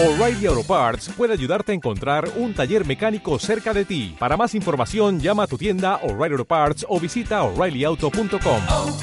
[0.00, 4.14] O'Reilly Auto Parts puede ayudarte a encontrar un taller mecánico cerca de ti.
[4.16, 8.62] Para más información, llama a tu tienda O'Reilly Auto Parts o visita oreillyauto.com.
[8.70, 8.96] oh,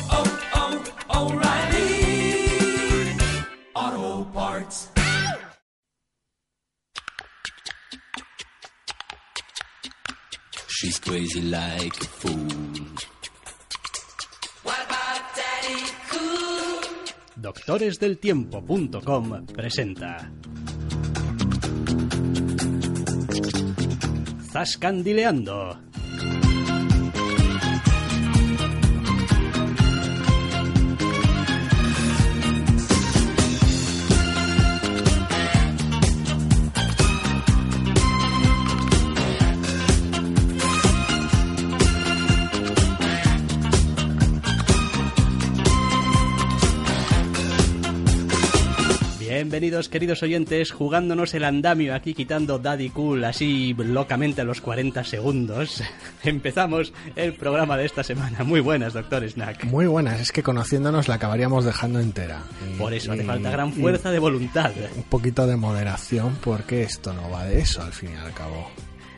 [3.74, 4.90] oh, Parts.
[10.70, 12.48] She's crazy like a fool.
[17.36, 20.32] Doctoresdeltiempo.com presenta
[24.56, 25.76] Zascandileando
[49.40, 55.04] Bienvenidos queridos oyentes, jugándonos el andamio aquí quitando Daddy Cool así locamente a los 40
[55.04, 55.84] segundos.
[56.24, 58.46] Empezamos el programa de esta semana.
[58.46, 59.66] Muy buenas, doctor Snack.
[59.66, 62.44] Muy buenas, es que conociéndonos la acabaríamos dejando entera.
[62.78, 64.72] Por eso hace falta gran fuerza de voluntad.
[64.96, 68.72] Un poquito de moderación, porque esto no va de eso al fin y al cabo.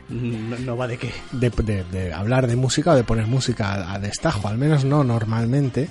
[0.08, 1.12] No, no va de qué.
[1.30, 4.84] De, de- de hablar de música o de poner música a, a destajo, al menos
[4.84, 5.88] no normalmente,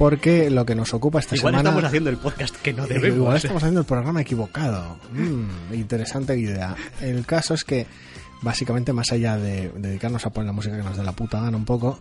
[0.00, 1.68] porque lo que nos ocupa esta Igual semana.
[1.68, 3.16] estamos haciendo el podcast que no Eh, debemos.
[3.18, 4.98] Igual estamos haciendo el programa equivocado.
[5.12, 6.74] Mm, interesante idea.
[7.02, 7.86] El caso es que,
[8.40, 11.54] básicamente, más allá de dedicarnos a poner la música que nos dé la puta gana
[11.54, 11.98] un poco,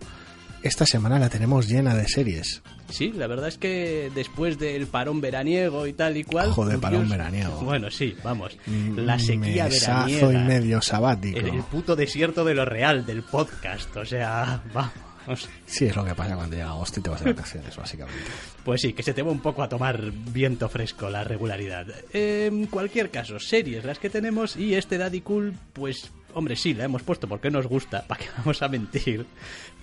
[0.63, 2.61] esta semana la tenemos llena de series.
[2.89, 6.51] Sí, la verdad es que después del parón veraniego y tal y cual.
[6.51, 7.59] Joder, parón Dios- veraniego.
[7.63, 8.57] Bueno, sí, vamos.
[8.95, 10.31] La sequía Mesazo veraniega.
[10.31, 11.37] y medio sabático.
[11.37, 13.93] El, el puto desierto de lo real del podcast.
[13.97, 14.93] O sea, vamos.
[15.65, 18.23] Sí, es lo que pasa cuando llega agosto y te vas de vacaciones, básicamente.
[18.63, 21.85] Pues sí, que se te va un poco a tomar viento fresco la regularidad.
[22.13, 26.85] En cualquier caso, series las que tenemos y este Daddy Cool, pues, hombre, sí, la
[26.85, 29.25] hemos puesto porque nos gusta, para que vamos a mentir.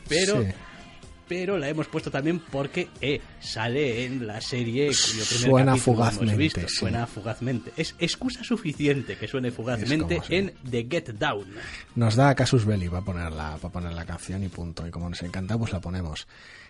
[0.08, 0.48] Pero, Sí.
[1.28, 5.82] Pero la hemos puesto también porque eh, sale en la serie cuyo primer Suena hemos
[5.82, 6.60] fugazmente, visto.
[6.68, 6.76] sí.
[6.76, 7.72] Suena fugazmente.
[7.76, 11.46] Es excusa suficiente que suene fugazmente en The Get Down.
[11.94, 14.86] Nos da Casus Belli para poner, la, para poner la canción y punto.
[14.86, 16.26] Y como nos encanta, pues la ponemos.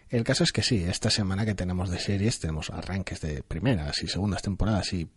[0.08, 4.02] El caso es que sí, esta semana que tenemos de series, tenemos arranques de primeras
[4.02, 5.08] y segundas temporadas y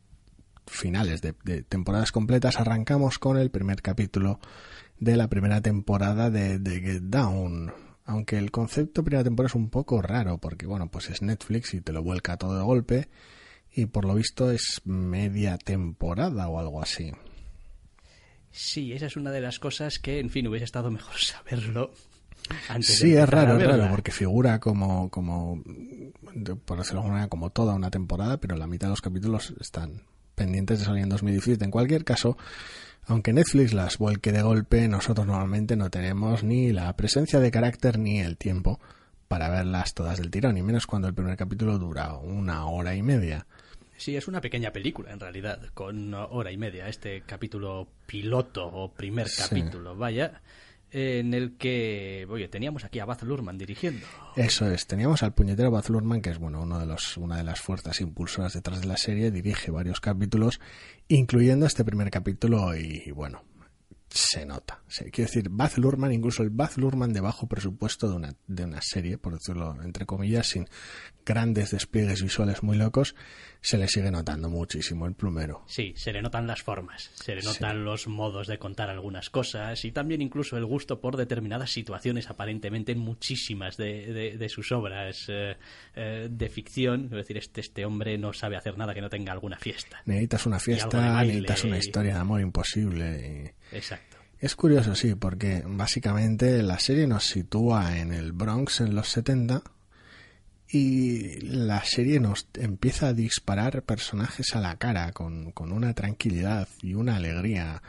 [0.65, 2.59] finales de, de temporadas completas.
[2.59, 4.39] Arrancamos con el primer capítulo
[4.99, 7.71] de la primera temporada de, de Get Down.
[8.09, 11.81] Aunque el concepto primera temporada es un poco raro, porque bueno, pues es Netflix y
[11.81, 13.07] te lo vuelca todo de golpe.
[13.71, 17.11] Y por lo visto es media temporada o algo así.
[18.49, 21.91] Sí, esa es una de las cosas que, en fin, hubiese estado mejor saberlo.
[22.67, 25.61] Antes Sí, es raro, es raro, porque figura como, como,
[26.65, 29.53] por decirlo de alguna manera, como toda una temporada, pero la mitad de los capítulos
[29.59, 30.01] están
[30.39, 31.65] pendientes de salir en 2017.
[31.65, 32.37] En cualquier caso,
[33.05, 37.99] aunque Netflix las vuelque de golpe, nosotros normalmente no tenemos ni la presencia de carácter
[37.99, 38.79] ni el tiempo
[39.27, 43.03] para verlas todas del tirón, y menos cuando el primer capítulo dura una hora y
[43.03, 43.45] media.
[43.97, 48.89] Sí, es una pequeña película en realidad, con hora y media, este capítulo piloto o
[48.91, 49.43] primer Sí.
[49.43, 50.41] capítulo, vaya,
[50.91, 54.05] en el que, teníamos aquí a Baz Luhrmann dirigiendo.
[54.35, 57.43] Eso es, teníamos al puñetero Baz Luhrmann, que es bueno, uno de los, una de
[57.43, 60.59] las fuerzas impulsoras detrás de la serie, dirige varios capítulos,
[61.07, 63.43] incluyendo este primer capítulo, y, bueno,
[64.09, 64.81] se nota.
[64.87, 68.63] Se- quiero decir, Baz Luhrmann, incluso el Baz Luhrmann de bajo presupuesto de una, de
[68.65, 70.67] una serie, por decirlo entre comillas, sin
[71.25, 73.13] grandes despliegues visuales muy locos,
[73.61, 75.63] se le sigue notando muchísimo el plumero.
[75.67, 79.85] Sí, se le notan las formas, se le notan los modos de contar algunas cosas
[79.85, 84.71] y también incluso el gusto por determinadas situaciones aparentemente en muchísimas de, de- de sus
[84.71, 85.55] obras eh,
[85.95, 87.05] eh, de ficción.
[87.05, 90.01] Es decir, este, este hombre no sabe hacer nada que no tenga alguna fiesta.
[90.05, 93.53] Necesitas una fiesta, necesitas una historia de amor imposible.
[93.55, 94.17] y- Exacto.
[94.39, 99.63] Es curioso, sí, porque básicamente la serie nos sitúa en el Bronx en los 70
[100.71, 106.67] y la serie nos empieza a disparar personajes a la cara con, con una tranquilidad
[106.81, 107.81] y una alegría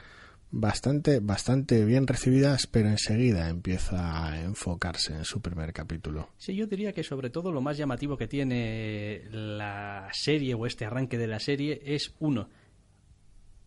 [0.50, 6.31] bastante, bastante bien recibidas, pero enseguida empieza a enfocarse en su primer capítulo.
[6.38, 10.84] Sí, yo diría que sobre todo lo más llamativo que tiene la serie o este
[10.84, 12.49] arranque de la serie es uno,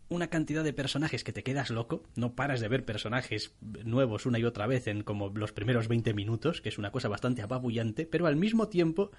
[0.09, 3.53] una cantidad de personajes que te quedas loco, no paras de ver personajes
[3.83, 7.07] nuevos una y otra vez en como los primeros 20 minutos, que es una cosa
[7.09, 9.11] bastante apabullante, pero al mismo tiempo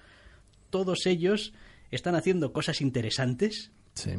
[0.69, 1.53] todos ellos
[1.91, 4.11] están haciendo cosas interesantes Sí.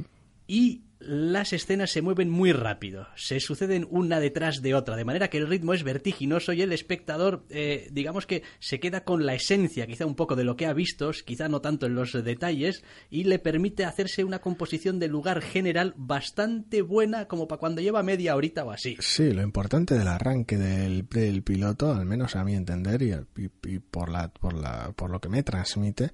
[0.46, 5.28] y las escenas se mueven muy rápido, se suceden una detrás de otra, de manera
[5.28, 9.34] que el ritmo es vertiginoso y el espectador, eh, digamos que se queda con la
[9.34, 12.82] esencia, quizá un poco de lo que ha visto, quizá no tanto en los detalles,
[13.10, 18.02] y le permite hacerse una composición de lugar general bastante buena como para cuando lleva
[18.02, 18.96] media horita o así.
[19.00, 21.04] Sí, lo importante del arranque del,
[21.42, 25.20] piloto, al menos a mi entender y, y- y por, la, por, la, por lo
[25.20, 26.10] que me transmite,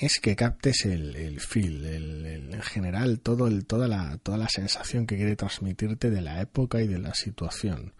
[0.00, 4.38] es que captes el, el feel, el, el- en general todo el, toda, la, toda
[4.38, 7.94] la sensación que quiere transmitirte de la época y de la situación.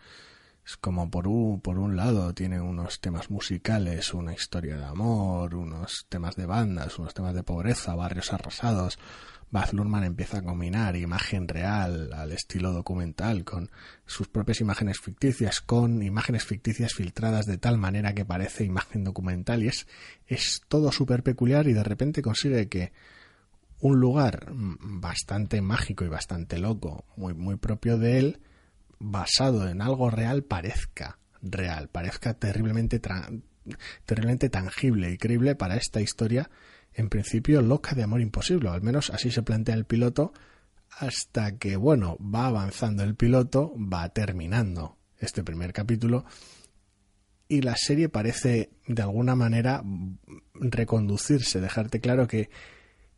[0.65, 5.55] Es como por un, por un lado tiene unos temas musicales, una historia de amor,
[5.55, 8.99] unos temas de bandas, unos temas de pobreza, barrios arrasados.
[9.51, 13.71] Baz Luhrmann empieza a combinar imagen real al estilo documental con
[14.07, 19.65] sus propias imágenes ficticias, con imágenes ficticias filtradas de tal manera que parece imagen documental
[19.65, 19.89] y es,
[20.27, 22.93] es todo súper peculiar y de repente consigue que
[23.81, 28.41] un lugar bastante mágico y bastante loco, muy, muy propio de él,
[28.99, 33.01] basado en algo real, parezca real, parezca terriblemente,
[34.05, 36.51] terriblemente tangible y creíble para esta historia,
[36.95, 40.33] en principio loca de amor imposible, o al menos así se plantea el piloto,
[40.91, 46.25] hasta que, bueno, va avanzando el piloto, va terminando este primer capítulo,
[47.49, 49.83] y la serie parece de alguna manera
[50.55, 52.51] reconducirse, dejarte claro que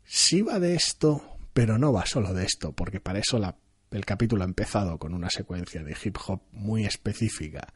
[0.04, 1.22] sí va de esto,
[1.52, 3.56] pero no va solo de esto, porque para eso la-
[3.90, 7.72] el capítulo ha empezado con una secuencia de hip hop muy específica.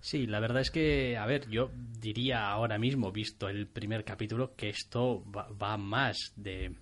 [0.00, 1.70] Sí, la verdad es que, a ver, yo
[2.00, 6.74] diría ahora mismo, visto el primer capítulo, que esto va, más de,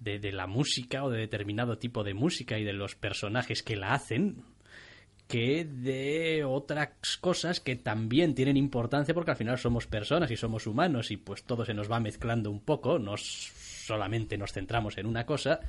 [0.00, 3.76] de, de la música o de determinado tipo de música y de los personajes que
[3.76, 4.44] la hacen
[5.28, 10.66] que de otras cosas que también tienen importancia porque al final somos personas y somos
[10.66, 15.06] humanos y pues todo se nos va mezclando un poco, no solamente nos centramos en
[15.06, 15.60] una cosa,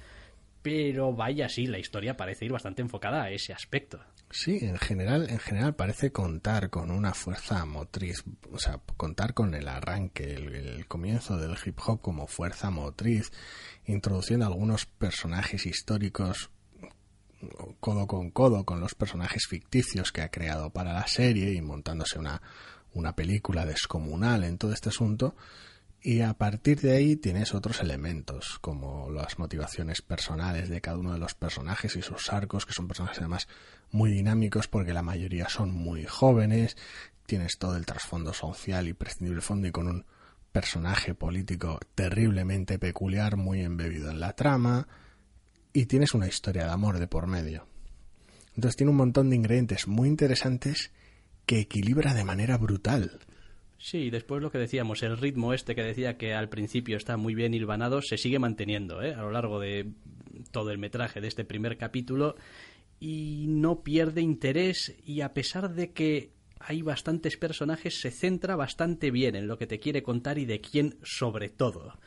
[0.62, 4.00] pero vaya, sí, la historia parece ir bastante enfocada a ese aspecto.
[4.32, 9.56] Sí, en general, en general parece contar con una fuerza motriz, o sea, contar con
[9.56, 13.32] el arranque, el, comienzo del hip hop como fuerza motriz,
[13.86, 16.52] introduciendo algunos personajes históricos
[17.80, 22.20] codo con codo con los personajes ficticios que ha creado para la serie y montándose
[22.20, 22.42] una,
[22.94, 25.36] una película descomunal en todo este asunto.
[26.02, 31.12] Y a partir de ahí tienes otros elementos, como las motivaciones personales de cada uno
[31.12, 33.50] de los personajes y sus arcos, que son personajes además
[33.92, 36.78] muy dinámicos porque la mayoría son muy jóvenes.
[37.26, 40.06] Tienes todo el trasfondo social y prescindible fondo y con un
[40.54, 44.88] personaje político terriblemente peculiar, muy embebido en la trama.
[45.74, 47.68] Y tienes una historia de amor de por medio.
[48.56, 50.92] Entonces tiene un montón de ingredientes muy interesantes
[51.46, 53.20] que equilibra de manera brutal.
[53.80, 57.34] Sí, después lo que decíamos, el ritmo este que decía que al principio está muy
[57.34, 59.14] bien hilvanado, se sigue manteniendo ¿eh?
[59.14, 59.94] a lo largo de
[60.52, 62.36] todo el metraje de este primer capítulo
[63.00, 69.12] y no pierde interés y a pesar de que hay bastantes personajes, se centra bastante
[69.12, 71.98] bien en lo que te quiere contar y de quién sobre todo.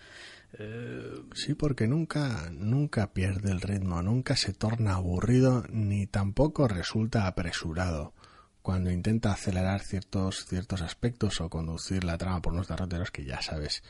[1.32, 8.12] Sí, porque nunca, nunca pierde el ritmo, nunca se torna aburrido ni tampoco resulta apresurado
[8.62, 13.42] cuando intenta acelerar ciertos, ciertos aspectos o conducir la trama por unos derroteros que ya
[13.42, 13.82] sabes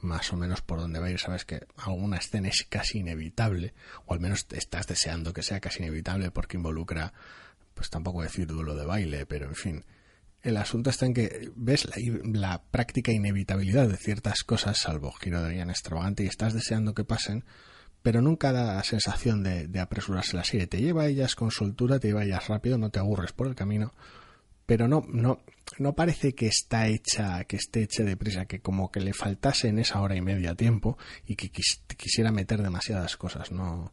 [0.00, 3.72] más o menos por dónde va a ir, sabes que alguna escena es casi inevitable,
[4.04, 7.12] o al menos estás deseando que sea casi inevitable porque involucra,
[7.74, 9.84] pues tampoco decir duelo de baile, pero en fin,
[10.42, 11.96] el asunto está en que ves la,
[12.38, 17.04] la, práctica inevitabilidad de ciertas cosas, salvo giro de guion extravagante, y estás deseando que
[17.04, 17.44] pasen,
[18.06, 20.68] pero nunca da la sensación de, de apresurarse la serie.
[20.68, 23.56] Te lleva a ellas con soltura, te lleva ellas rápido, no te aburres por el
[23.56, 23.94] camino,
[24.64, 25.40] pero no, no,
[25.80, 29.80] no parece que está hecha, que esté hecha deprisa, que como que le faltase en
[29.80, 30.96] esa hora y media tiempo
[31.26, 33.92] y que quis, quisiera meter demasiadas cosas, no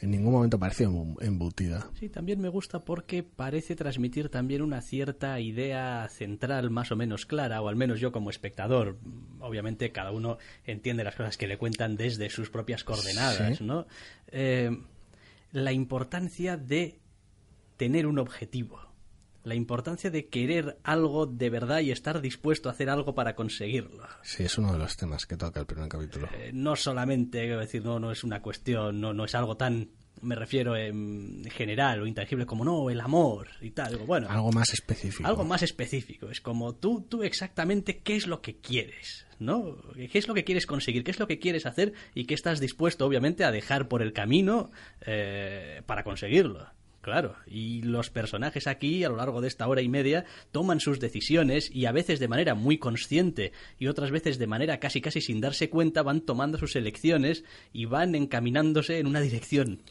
[0.00, 1.88] en ningún momento parece embutida.
[1.98, 7.26] Sí, también me gusta porque parece transmitir también una cierta idea central más o menos
[7.26, 8.98] clara, o al menos yo como espectador.
[9.40, 13.64] Obviamente cada uno entiende las cosas que le cuentan desde sus propias coordenadas, ¿Sí?
[13.64, 13.86] ¿no?
[14.28, 14.70] Eh,
[15.52, 16.98] la importancia de
[17.76, 18.80] tener un objetivo.
[19.44, 24.06] La importancia de querer algo de verdad y estar dispuesto a hacer algo para conseguirlo.
[24.22, 26.28] Sí, es uno de los temas que toca el primer capítulo.
[26.34, 29.90] Eh, no solamente, quiero decir, no, no es una cuestión, no, no es algo tan,
[30.22, 33.98] me refiero en general o intangible como no, el amor y tal.
[33.98, 35.28] Bueno, algo más específico.
[35.28, 36.30] Algo más específico.
[36.30, 39.76] Es como tú, tú exactamente qué es lo que quieres, ¿no?
[39.94, 41.04] ¿Qué es lo que quieres conseguir?
[41.04, 41.92] ¿Qué es lo que quieres hacer?
[42.14, 44.70] Y qué estás dispuesto, obviamente, a dejar por el camino
[45.04, 46.66] eh, para conseguirlo
[47.04, 51.00] Claro, y los personajes aquí, a lo largo de esta hora y media, toman sus
[51.00, 55.20] decisiones y a veces de manera muy consciente y otras veces de manera casi casi
[55.20, 57.44] sin darse cuenta van tomando sus elecciones
[57.74, 59.82] y van encaminándose en una dirección.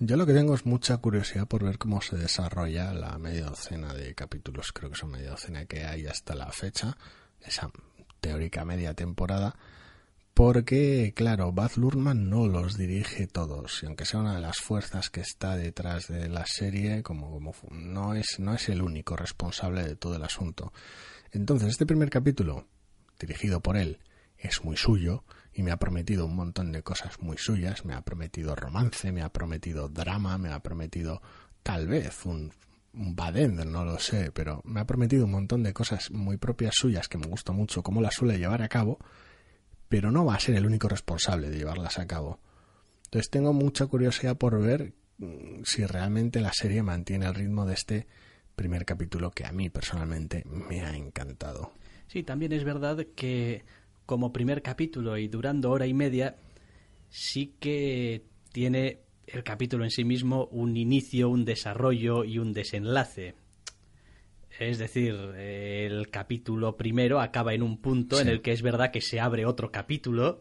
[0.00, 3.94] Yo lo que tengo es mucha curiosidad por ver cómo se desarrolla la media docena
[3.94, 6.96] de capítulos, creo que son media docena que hay hasta la fecha,
[7.42, 7.70] esa
[8.20, 9.54] teórica media temporada,
[10.36, 15.08] porque, claro, Baz Luhrmann no los dirige todos, y aunque sea una de las fuerzas
[15.08, 19.82] que está detrás de la serie, como, como no, es, no es el único responsable
[19.82, 20.74] de todo el asunto.
[21.32, 22.66] Entonces, este primer capítulo,
[23.18, 23.98] dirigido por él,
[24.36, 25.24] es muy suyo,
[25.54, 29.22] y me ha prometido un montón de cosas muy suyas, me ha prometido romance, me
[29.22, 31.22] ha prometido drama, me ha prometido
[31.62, 32.52] tal vez un,
[32.92, 36.74] un Baden, no lo sé, pero me ha prometido un montón de cosas muy propias
[36.76, 38.98] suyas que me gusta mucho cómo las suele llevar a cabo,
[39.88, 42.40] pero no va a ser el único responsable de llevarlas a cabo.
[43.04, 47.74] Entonces tengo mucha curiosidad por ver mm, si realmente la serie mantiene el ritmo de
[47.74, 48.06] este
[48.56, 51.72] primer capítulo que a mí personalmente me ha encantado.
[52.08, 53.64] Sí, también es verdad que
[54.06, 56.36] como primer capítulo y durando hora y media,
[57.10, 63.34] sí que tiene el capítulo en sí mismo un inicio, un desarrollo y un desenlace.
[64.58, 68.22] Es decir, el capítulo primero acaba en un punto Sí.
[68.22, 70.40] en el que es verdad que se abre otro capítulo,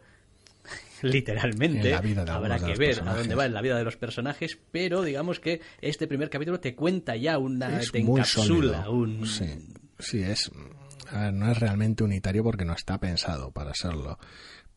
[1.02, 1.90] literalmente.
[1.90, 3.98] En la vida de Habrá que ver a dónde va en la vida de los
[3.98, 9.26] personajes, pero digamos que este primer capítulo te cuenta ya una, es te encapsula un,
[9.28, 9.46] Sí,
[10.00, 10.50] sí, es.
[11.12, 14.18] a ver, no es realmente unitario porque no está pensado para serlo.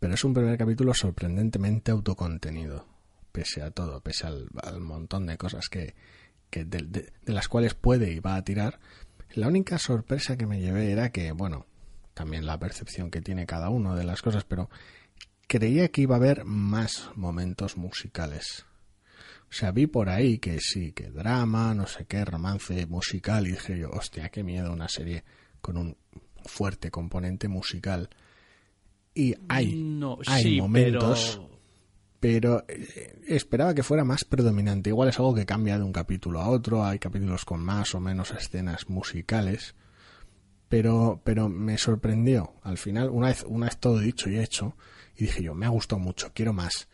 [0.01, 2.87] Pero es un primer capítulo sorprendentemente autocontenido.
[3.33, 5.95] Pese a todo, pese al, al montón de cosas que,
[6.51, 8.79] que de, de- de las cuales puede y va a tirar.
[9.39, 11.65] La única sorpresa que me llevé era que, bueno,
[12.13, 14.69] también la percepción que tiene cada uno de las cosas, pero
[15.47, 18.67] creía que iba a haber más momentos musicales.
[19.49, 23.53] O sea, vi por ahí que sí, que drama, no sé qué, romance musical, y
[23.53, 25.23] dije yo, hostia, qué miedo una serie
[25.61, 25.97] con un
[26.45, 28.11] fuerte componente musical.
[29.15, 31.58] Y hay, No, hay sí, momentos, pero
[32.21, 34.91] pero eh, esperaba que fuera más predominante.
[34.91, 38.01] Igual es algo que cambia de un capítulo a otro, hay capítulos con más o
[38.01, 39.75] menos escenas musicales,
[40.69, 42.55] pero, pero me sorprendió.
[42.63, 44.77] Al final, una vez, una vez todo dicho y hecho,
[45.17, 46.89] y dije yo, me ha gustado mucho, quiero más.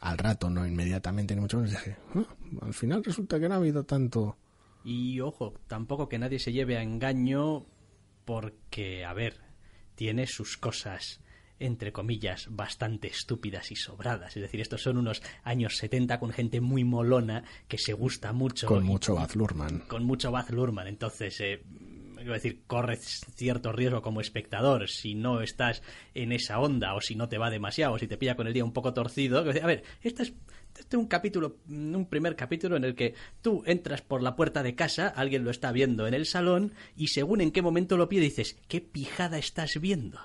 [0.00, 2.26] Al rato, no inmediatamente, ni mucho menos, dije, "Ah,
[2.62, 4.36] al final resulta que no ha habido tanto.
[4.84, 7.66] Y ojo, tampoco que nadie se lleve a engaño
[8.24, 9.40] porque, a ver,
[9.96, 11.20] tiene sus cosas
[11.60, 14.36] entre comillas, bastante estúpidas y sobradas.
[14.36, 18.66] Es decir, estos son unos años 70 con gente muy molona que se gusta mucho.
[18.66, 19.80] Con y- mucho Baz Luhrmann.
[19.88, 20.86] con mucho Baz Luhrmann.
[20.88, 21.62] Entonces, eh,
[22.16, 25.82] quiero decir, corres cierto riesgo como espectador si no estás
[26.14, 28.52] en esa onda o si no te va demasiado o si te pilla con el
[28.54, 29.38] día un poco torcido.
[29.38, 30.32] A ver, este es,
[30.78, 34.62] este es un capítulo, un primer capítulo en el que tú entras por la puerta
[34.62, 38.08] de casa, alguien lo está viendo en el salón y según en qué momento lo
[38.08, 40.18] pide dices, ¿qué pijada estás viendo?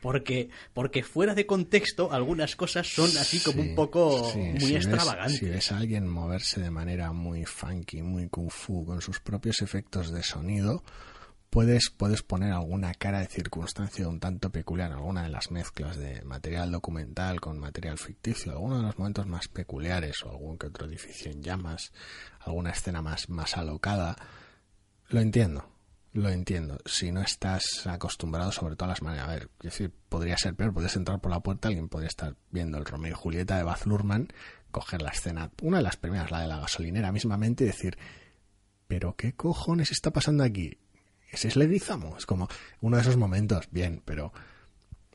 [0.00, 4.58] Porque, porque fuera de contexto algunas cosas son así como Sí, un poco sí, muy
[4.60, 5.38] si ves- extravagantes.
[5.38, 9.60] si ves a alguien moverse de manera muy funky, muy kung fu, con sus propios
[9.62, 10.84] efectos de sonido,
[11.50, 16.22] puedes, puedes poner alguna cara de circunstancia un tanto peculiar, alguna de las mezclas de
[16.22, 20.86] material documental con material ficticio, alguno de los momentos más peculiares, o algún que otro
[20.86, 21.92] edificio en llamas,
[22.40, 24.14] alguna escena más, más alocada.
[25.08, 25.68] Lo entiendo,
[26.18, 26.78] lo entiendo.
[26.84, 29.28] Si no estás acostumbrado, sobre todo a las maneras.
[29.28, 30.72] A ver, es decir, podría ser peor.
[30.72, 33.86] Podrías entrar por la puerta, alguien podría estar viendo el Romeo y Julieta de Baz
[33.86, 34.28] Luhrmann,
[34.70, 37.98] coger la escena, una de las primeras, la de la gasolinera mismamente, y decir,
[38.86, 40.78] ¿pero qué cojones está pasando aquí?
[41.30, 42.16] ¿Ese es Leguizamo?
[42.16, 42.48] Es como
[42.80, 44.32] uno de esos momentos, bien, pero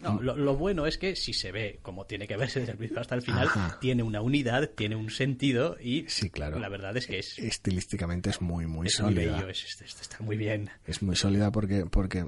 [0.04, 2.78] No, lo, lo bueno es que si se ve como tiene que verse desde el
[2.78, 3.78] principio hasta el final, Ajá.
[3.80, 6.60] tiene una unidad, tiene un sentido y Sí, claro.
[6.60, 9.34] la verdad es que es, estilísticamente es muy, muy es muy sólida.
[9.38, 10.70] bello, es- está muy bien.
[10.86, 12.26] es muy sólida porque, porque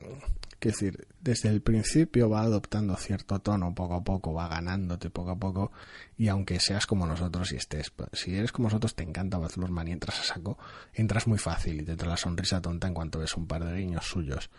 [0.60, 5.32] quiero decir, desde el principio va adoptando cierto tono poco a poco, va ganándote poco
[5.32, 5.72] a poco,
[6.18, 9.90] y aunque seas como nosotros y estés, si eres como nosotros, te encanta Baz Luhrmann
[9.90, 10.58] y entras a saco,
[10.94, 13.78] entras muy fácil y te trae la sonrisa tonta en cuanto ves un par de
[13.78, 14.50] guiños suyos.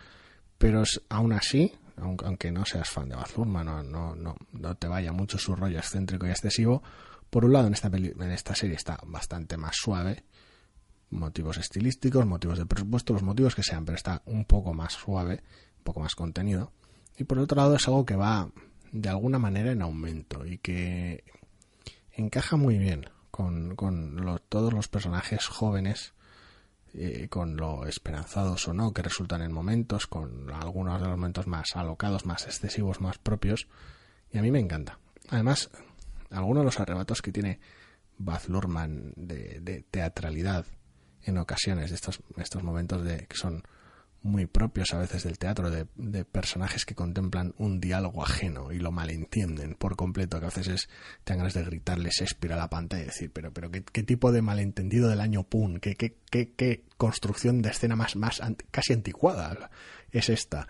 [0.58, 4.74] Pero es- aún así, aunque no seas fan de Baz Luhrmann, no, no, no, no
[4.76, 6.82] te vaya mucho su rollo excéntrico y excesivo,
[7.30, 10.24] por un lado en esta, en esta serie está bastante más suave,
[11.10, 15.42] motivos estilísticos, motivos de presupuesto, los motivos que sean, pero está un poco más suave,
[15.78, 16.72] un poco más contenido.
[17.16, 18.50] Y por otro lado es algo que va
[18.92, 21.24] de alguna manera en aumento y que
[22.12, 26.14] encaja muy bien con, con todos los personajes jóvenes,
[26.98, 31.46] eh, con lo esperanzados o no que resultan en momentos, con algunos de los momentos
[31.46, 33.68] más alocados, más excesivos, más propios.
[34.32, 34.98] Y a mí me encanta.
[35.28, 35.70] Además,
[36.30, 37.60] algunos de los arrebatos que tiene
[38.18, 40.66] Baz Luhrmann de, de teatralidad
[41.22, 43.62] en ocasiones, de estos, estos momentos de que son
[44.26, 48.78] muy propios a veces del teatro, de, de personajes que contemplan un diálogo ajeno y
[48.78, 50.88] lo malentienden por completo, que a veces es,
[51.24, 54.32] te ganas de gritarle Shakespeare a la pantalla y decir, pero, pero ¿qué, qué tipo
[54.32, 55.80] de malentendido del año Pun?
[55.80, 59.70] ¿Qué, qué, qué, qué construcción de escena más, más casi anticuada
[60.10, 60.68] es esta?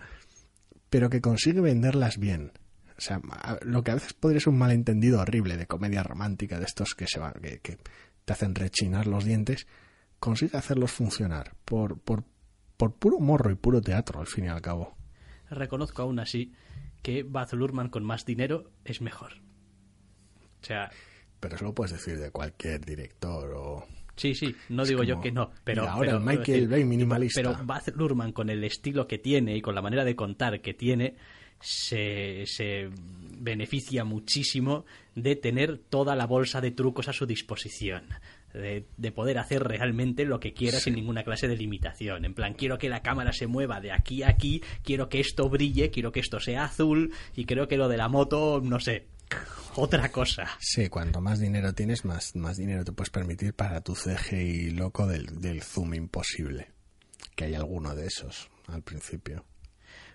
[0.89, 2.51] Pero que consigue venderlas bien.
[2.97, 3.21] O sea,
[3.61, 7.05] lo que a veces podría ser un malentendido horrible de comedia romántica, de estos que
[7.07, 7.77] se van, que, que
[8.25, 9.67] te hacen rechinar los dientes,
[10.19, 12.23] consigue hacerlos funcionar por, por,
[12.77, 14.95] por puro morro y puro teatro, al fin y al cabo.
[15.49, 16.53] Reconozco aún así
[17.01, 19.33] que Baz Luhrmann con más dinero es mejor.
[20.61, 20.89] O sea,
[21.39, 23.85] Pero eso lo puedes decir de cualquier director o...
[24.15, 25.87] sí, sí, no Es digo yo que no, pero...
[25.87, 27.41] ahora pero, Michael Bay minimalista.
[27.41, 30.73] Pero Baz Luhrmann con el estilo que tiene y con la manera de contar que
[30.73, 31.15] tiene,
[31.59, 32.89] se, se
[33.39, 38.09] beneficia muchísimo de tener toda la bolsa de trucos a su disposición.
[38.57, 42.25] De, de poder hacer realmente lo que quiera sin ninguna clase de limitación.
[42.25, 45.49] En plan, quiero que la cámara se mueva de aquí a aquí, quiero que esto
[45.49, 49.07] brille, quiero que esto sea azul, y creo que lo de la moto, no sé,
[49.75, 50.47] otra cosa.
[50.59, 55.07] Sí, cuanto más dinero tienes, más, más dinero te puedes permitir para tu CGI loco
[55.07, 56.71] del, del zoom imposible.
[57.35, 59.45] Que hay alguno de esos al principio.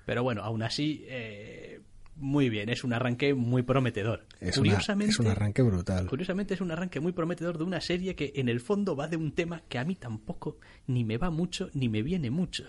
[0.04, 1.80] Pero bueno, aún así, eh,
[2.22, 4.26] muy bien, es un arranque muy prometedor.
[4.40, 6.06] Es, una- curiosamente, es un arranque brutal.
[6.06, 9.16] curiosamente es un arranque muy prometedor de una serie que en el fondo va de
[9.16, 12.64] un tema que a mí tampoco ni me va mucho ni me viene mucho.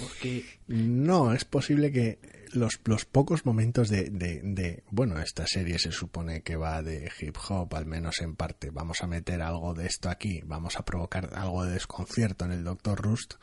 [0.00, 2.18] Porque No, es posible que
[2.52, 7.08] los, los pocos momentos de, de, de- Bueno, esta serie se supone que va de
[7.20, 8.70] hip hop, al menos en parte.
[8.70, 12.64] Vamos a meter algo de esto aquí, vamos a provocar algo de desconcierto en el
[12.64, 13.34] Doctor Rust.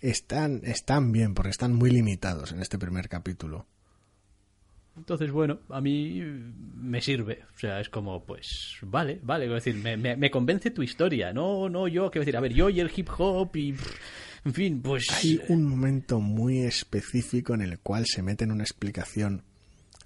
[0.00, 3.66] Están, están bien, porque están muy limitados en este primer capítulo.
[4.96, 6.20] Entonces, bueno, a mí
[6.76, 7.40] me sirve.
[7.54, 9.44] O sea, es como, pues, vale, vale.
[9.44, 11.32] Quiero decir, me, me- me convence tu historia.
[11.32, 13.74] No, no, yo, quiero decir, a ver, yo y el hip hop y.
[14.44, 15.06] En fin, pues.
[15.12, 19.44] Hay un momento muy específico en el cual se mete en una explicación.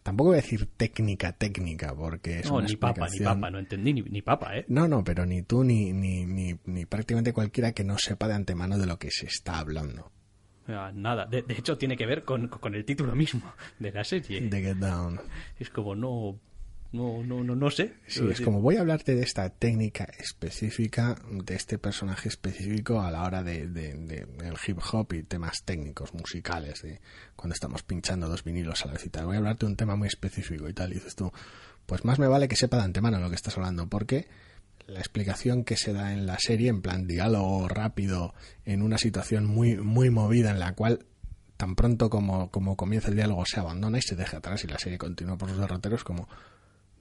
[0.05, 3.59] Tampoco voy a decir técnica, técnica, porque es No, una ni papa, ni papa, no
[3.59, 4.65] entendí ni, ni papa, ¿eh?
[4.69, 8.35] No, no, pero ni tú ni, ni, ni, ni prácticamente cualquiera que no sepa de
[8.35, 10.13] antemano de lo que se está hablando.
[10.69, 14.05] Ah, Nada, de, de hecho tiene que ver con, con el título mismo de la
[14.05, 14.41] serie.
[14.41, 15.21] De Get Down.
[15.59, 16.39] Es como, no,
[16.93, 17.95] no, no, no, no sé.
[18.07, 23.11] Sí, es como voy a hablarte de esta técnica específica, de este personaje específico a
[23.11, 24.27] la hora de, de- de-
[24.67, 27.01] hip hop y temas técnicos, musicales, de
[27.37, 29.27] cuando estamos pinchando dos vinilos a la vez y tal.
[29.27, 30.91] Voy a hablarte de un tema muy específico y tal.
[30.93, 31.31] Y dices tú,
[31.87, 34.27] pues más me vale que sepa de antemano lo que estás hablando, porque
[34.87, 39.45] la explicación que se da en la serie, en plan diálogo rápido, en una situación
[39.45, 41.07] muy, muy movida en la cual
[41.57, 44.79] tan pronto como, como comienza el diálogo se abandona y se deja atrás y la
[44.79, 46.29] serie continúa por sus derroteros como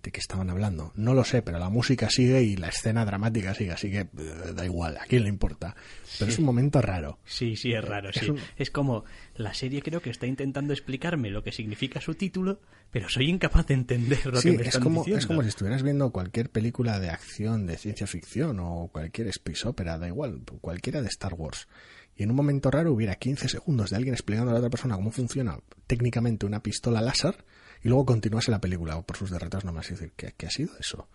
[0.06, 0.92] de qué estaban hablando.
[0.96, 4.08] No lo sé, pero la música sigue y la escena dramática sigue, así que eh,
[4.56, 5.76] da igual, a quién le importa.
[6.20, 7.20] Pero es un momento raro.
[7.26, 8.30] Sí, sí, es raro, Es sí.
[8.30, 9.04] un- Es como,
[9.36, 13.68] la serie creo que está intentando explicarme lo que significa su título, pero soy incapaz
[13.68, 15.20] de entender lo Sí, que me es están como, diciendo.
[15.20, 19.68] es como si estuvieras viendo cualquier película de acción, de ciencia ficción o cualquier space
[19.68, 21.68] opera, da igual, cualquiera de Star Wars.
[22.16, 24.96] Y en un momento raro hubiera 15 segundos de alguien explicando a la otra persona
[24.96, 27.44] cómo funciona técnicamente una pistola láser
[27.84, 30.78] y luego continuase la película por sus derrotas nomás y decir, ¿qué, qué ha sido
[30.80, 31.08] eso?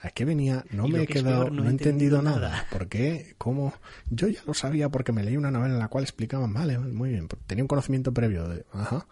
[0.00, 0.64] ¿A qué venía?
[0.70, 2.66] No Y me he quedado, peor, no, he entendido nada.
[2.70, 3.34] ¿Por qué?
[3.36, 3.74] ¿Cómo?
[4.10, 7.10] Yo ya lo sabía porque me leí una novela en la cual explicaban, vale, muy
[7.10, 9.06] bien, tenía un conocimiento previo de, ajá,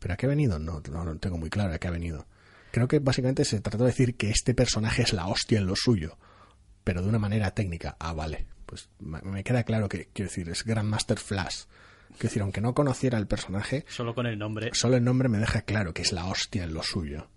[0.00, 0.58] ¿pero a qué ha venido?
[0.58, 2.26] No, no, no tengo muy claro a qué ha venido.
[2.72, 5.76] Creo que básicamente se trató de decir que este personaje es la hostia en lo
[5.76, 6.18] suyo,
[6.82, 7.96] pero de una manera técnica.
[8.00, 11.66] Ah, vale, pues me me queda claro que, quiero decir, es Grandmaster Flash.
[12.14, 14.70] Quiero decir, aunque no conociera el personaje, Solo con el nombre.
[14.72, 17.28] solo el nombre me deja claro que es la hostia en lo suyo.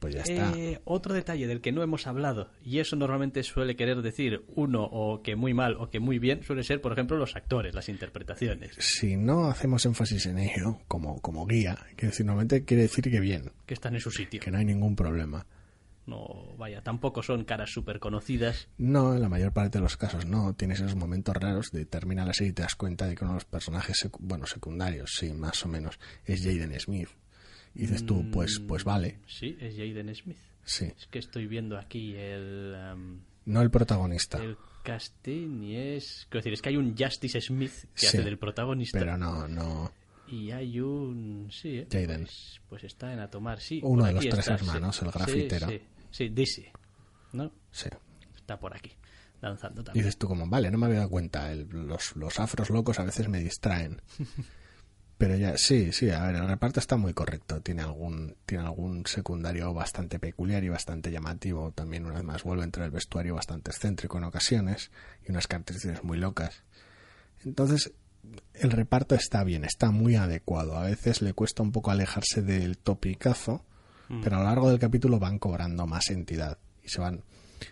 [0.00, 0.52] Pues ya está.
[0.56, 4.84] Eh, otro detalle del que no hemos hablado, y eso normalmente suele querer decir uno
[4.84, 7.88] o que muy mal o que muy bien, suele ser, por ejemplo, los actores, las
[7.88, 13.10] interpretaciones, Si no hacemos énfasis en ello como, como guía, quiero decir, normalmente quiere decir
[13.10, 14.40] que bien, que están en su sitio.
[14.40, 15.44] que no hay ningún problema.
[16.08, 18.68] No, vaya, tampoco son caras súper conocidas.
[18.78, 20.54] No, en la mayor parte de los casos no.
[20.54, 23.34] Tienes esos momentos raros de termina la serie y te das cuenta de que uno
[23.34, 27.08] de los personajes, secu- bueno, secundarios, sí, más o menos, es Jaden Smith.
[27.74, 30.38] Y dices tú, pues, pues vale, Sí, es Jaden Smith.
[30.64, 30.86] sí.
[30.98, 32.74] Es que estoy viendo aquí el,
[33.44, 36.26] No el protagonista, el casting y es...
[36.30, 38.98] Quiero decir, es que hay un Justice Smith que Sí, hace del protagonista.
[38.98, 39.92] pero no, no.
[40.26, 41.48] Y hay un...
[41.50, 41.86] Sí, ¿eh?
[41.90, 42.24] Jaden.
[42.24, 43.80] Pues, pues está en a tomar, sí.
[43.82, 45.04] Uno de los tres está, hermanos, sí.
[45.04, 45.68] el Sí, grafitero.
[45.68, 46.72] Sí, sí, DC.
[47.32, 47.52] ¿No?
[47.70, 47.88] Sí.
[48.36, 48.92] Está por aquí,
[49.42, 50.04] danzando Y también.
[50.04, 53.04] dices tú como, vale, no me había dado cuenta, el- los, los afros locos a
[53.04, 54.00] veces me distraen.
[55.18, 57.60] Pero ya, sí, sí, a ver, el reparto está muy correcto.
[57.60, 61.72] Tiene algún, tiene algún secundario bastante peculiar y bastante llamativo.
[61.72, 64.92] También, una vez más, vuelve entre el vestuario bastante excéntrico en ocasiones
[65.26, 66.62] y unas características muy locas.
[67.44, 67.92] Entonces,
[68.54, 70.76] el reparto está bien, está muy adecuado.
[70.76, 73.64] A veces le cuesta un poco alejarse del topicazo,
[74.22, 77.22] pero a lo largo del capítulo van cobrando más entidad y se van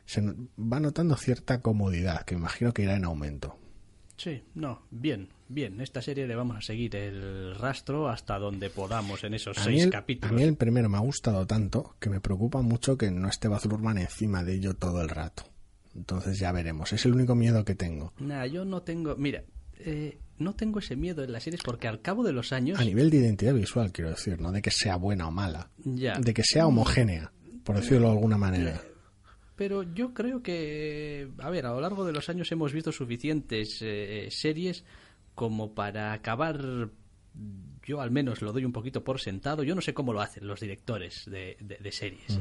[0.05, 3.57] se va notando cierta comodidad que imagino que irá en aumento.
[4.17, 5.81] Sí, no, bien, bien.
[5.81, 9.85] Esta serie le vamos a seguir el rastro hasta donde podamos en esos A seis
[9.85, 10.33] el, capítulos.
[10.33, 13.49] a mí el primero me ha gustado tanto que me preocupa mucho que no esté
[13.49, 15.45] Baz Luhrmann encima de ello todo el rato.
[15.95, 16.93] Entonces ya veremos.
[16.93, 18.13] Es el único miedo que tengo.
[18.19, 19.17] Nah, yo no tengo.
[19.17, 19.45] Mira,
[19.79, 22.79] eh, no tengo ese miedo en las series porque al cabo de los años.
[22.79, 25.71] A nivel de identidad visual, quiero decir, no de que sea buena o mala.
[25.85, 26.15] Ya.
[26.19, 27.33] De que sea homogénea,
[27.65, 28.81] por decirlo de alguna manera.
[29.57, 33.79] Pero yo creo que, a ver, a lo largo de los años hemos visto suficientes
[33.81, 34.85] eh, series
[35.35, 36.91] como para acabar,
[37.83, 40.47] yo al menos lo doy un poquito por sentado, yo no sé cómo lo hacen
[40.47, 42.39] los directores de, de- de series,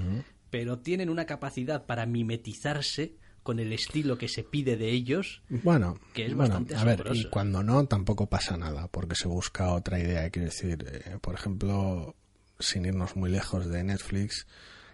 [0.49, 5.43] pero tienen una capacidad para mimetizarse con el estilo que se pide de ellos.
[5.49, 9.27] Bueno, Que es bueno, bastante a ver, y cuando no, tampoco pasa nada, porque se
[9.27, 10.27] busca otra idea.
[10.31, 12.15] Quiero decir, eh, por ejemplo,
[12.59, 14.47] sin irnos muy lejos de Netflix,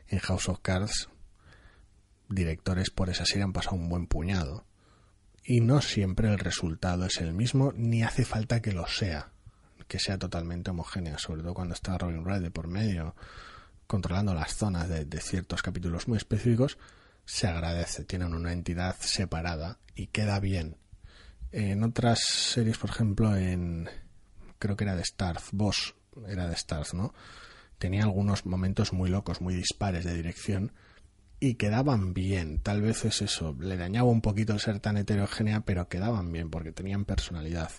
[0.10, 1.08] en House of Cards,
[2.28, 4.66] directores por esa serie han pasado un buen puñado.
[5.46, 9.32] Y no siempre el resultado es el mismo, ni hace falta que lo sea,
[9.88, 13.16] que sea totalmente homogénea, sobre todo cuando está Robin Wright de por medio,
[13.88, 16.78] controlando las zonas de, de ciertos capítulos muy específicos,
[17.32, 20.76] se agradece, tienen una entidad separada y queda bien.
[21.54, 23.90] En otras series, por ejemplo, en
[24.60, 25.96] creo que era de Starz, Boss
[26.28, 27.14] era de Starz, ¿no?
[27.78, 30.74] Tenía algunos momentos muy locos, muy dispares de dirección
[31.40, 32.60] y quedaban bien.
[32.60, 36.50] Tal vez es eso, le dañaba un poquito el ser tan heterogénea, pero quedaban bien
[36.50, 37.72] porque tenían personalidad.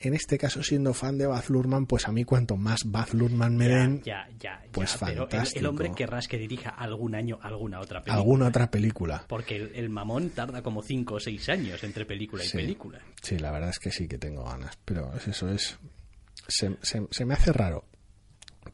[0.00, 3.56] En este caso, siendo fan de Baz Luhrmann, pues a mí cuanto más Baz Luhrmann
[3.56, 5.68] me den, ya, ya, ya, pues pero el- el, fantástico.
[5.70, 8.14] hombre querrás que dirija algún año alguna otra película.
[8.20, 9.24] alguna otra película.
[9.28, 13.00] Porque el, el mamón tarda como 5 o 6 años entre película y película.
[13.22, 15.76] Sí, la verdad es que sí que tengo ganas, pero es eso es
[16.46, 17.84] se, se- se me hace raro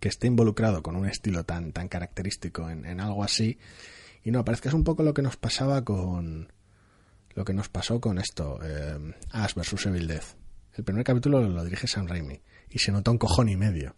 [0.01, 3.59] que esté involucrado con un estilo tan tan característico en, en algo así
[4.25, 6.53] y no parece que es un poco lo que nos pasaba con
[7.35, 10.37] lo que nos pasó con esto eh, Ash vs Evil Death.
[10.75, 13.97] El primer capítulo lo dirige Sam Raimi y se nota un cojón y medio.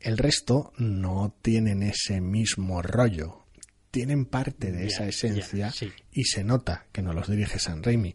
[0.00, 3.46] El resto no tienen ese mismo rollo.
[3.90, 5.90] Tienen parte de esa esencia sí.
[6.12, 8.14] y se nota que no los dirige Sam Raimi.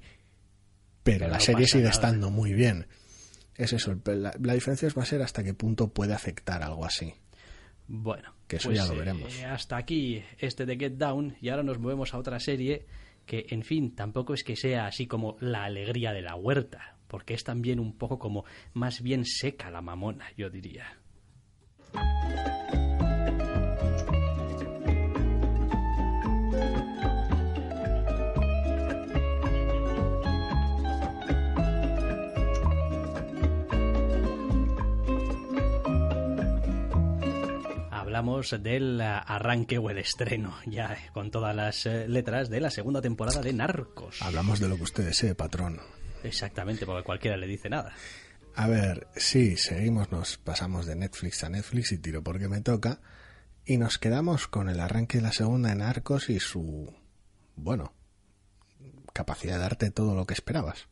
[1.04, 1.92] Pero, Pero la no serie sigue nada.
[1.96, 2.88] estando muy bien.
[3.56, 7.14] Es eso, la, la diferencia va a ser hasta qué punto puede afectar algo así.
[7.88, 9.34] Bueno, Que eso pues, ya lo eh, veremos.
[9.44, 12.86] hasta aquí este de Get Down y ahora nos movemos a otra serie
[13.26, 17.34] que, en fin, tampoco es que sea así como la alegría de la huerta, porque
[17.34, 20.98] es también un poco como más bien seca la mamona, yo diría.
[37.92, 42.60] Hablamos del eh, arranque o el estreno, ya eh, con todas las eh, letras, de
[42.60, 44.22] la segunda temporada de Narcos.
[44.22, 45.80] Hablamos de lo que usted desee, patrón.
[46.24, 47.94] Exactamente, porque cualquiera le dice nada.
[48.56, 53.00] A ver, sí, seguimos, nos pasamos de Netflix a Netflix y tiro porque me toca.
[53.66, 56.94] Y nos quedamos con el arranque de la segunda en Arcos y su,
[57.56, 57.94] bueno,
[59.14, 60.88] capacidad de darte todo lo que esperabas.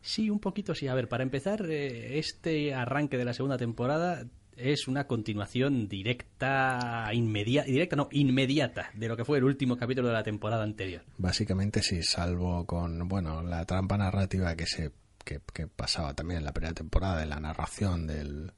[0.00, 0.88] Sí, un poquito sí.
[0.88, 4.24] A ver, para empezar, eh, este arranque de la segunda temporada
[4.56, 10.08] es una continuación directa, inmediata, directa no, inmediata de lo que fue el último capítulo
[10.08, 11.02] de la temporada anterior.
[11.18, 14.92] Básicamente sí, salvo con, bueno, la trampa narrativa que se
[15.24, 18.52] que, que pasaba también en la primera temporada de la narración del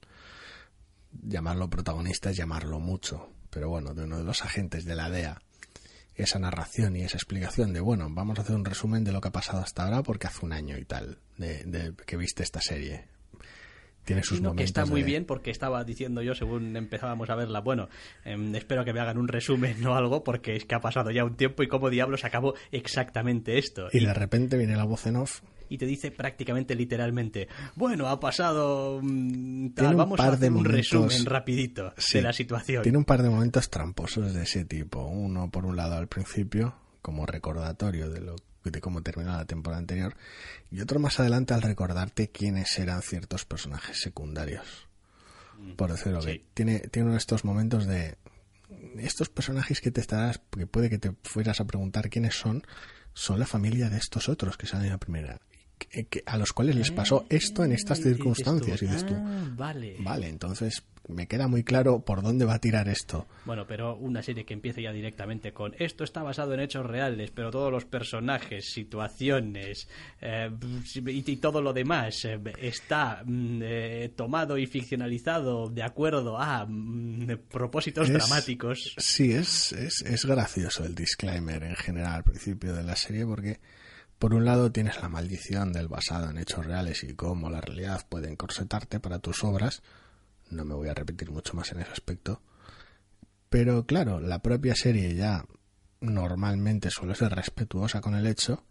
[1.22, 5.40] llamarlo protagonista es llamarlo mucho, pero bueno, de uno de los agentes de la DEA
[6.14, 9.28] esa narración y esa explicación de, bueno, vamos a hacer un resumen de lo que
[9.28, 12.60] ha pasado hasta ahora porque hace un año y tal de, de que viste esta
[12.60, 13.06] serie.
[14.08, 17.30] Tiene sus Sino que momentos está muy de- bien porque estaba diciendo yo según empezábamos
[17.30, 17.88] a verla, bueno,
[18.24, 21.24] em, espero que me hagan un resumen o algo porque es que ha pasado ya
[21.24, 23.88] un tiempo y cómo diablos acabó exactamente esto.
[23.92, 28.18] Y de repente viene la voz en off y te dice prácticamente literalmente, bueno, ha
[28.18, 32.32] pasado, mm, tal, vamos a par de hacer un momentos- resumen rapidito Sí, de la
[32.32, 32.82] situación.
[32.82, 35.04] Tiene un par de momentos tramposos de ese tipo.
[35.06, 38.36] Uno, por un lado, al principio, como recordatorio de lo
[38.70, 40.16] de cómo terminó la temporada anterior,
[40.70, 44.88] y otro más adelante al recordarte quiénes eran ciertos personajes secundarios.
[45.76, 46.26] Por decirlo Mm, sí.
[46.38, 48.16] que tiene, tiene uno de estos momentos de
[48.98, 52.64] estos personajes que te estarás, que puede que te fueras a preguntar quiénes son,
[53.14, 55.40] son la familia de estos otros que salen en la primera.
[55.78, 58.82] que- que- a los cuales les pasó esto en estas tú, circunstancias.
[58.82, 59.94] Y dices tú, "Ah, vale.
[60.00, 63.26] vale, entonces me queda muy claro por dónde va a tirar esto.
[63.44, 67.30] Bueno, pero una serie que empiece ya directamente con esto está basado en hechos reales,
[67.30, 69.88] pero todos los personajes, situaciones
[70.20, 70.50] eh,
[70.94, 76.66] y, y todo lo demás eh, está mm, eh, tomado y ficcionalizado de acuerdo a
[76.66, 78.94] mm, propósitos Es- dramáticos.
[78.98, 83.60] Sí, es, es, es gracioso el disclaimer en general al principio de la serie porque
[84.18, 88.04] por un lado tienes la maldición del basado en hechos reales y cómo la realidad
[88.08, 89.82] puede encorsetarte para tus obras.
[90.50, 92.42] No me voy a repetir mucho más en ese aspecto.
[93.48, 95.44] Pero claro, la propia serie ya
[96.00, 98.64] normalmente suele ser respetuosa con el hecho,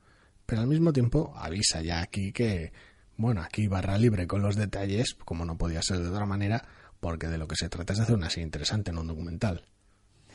[0.45, 2.71] pero al mismo tiempo avisa ya aquí que,
[3.17, 6.63] bueno, aquí barra libre con los detalles, como no podía ser de otra manera,
[6.99, 9.65] porque de lo que se trata es de hacer una serie interesante, no un documental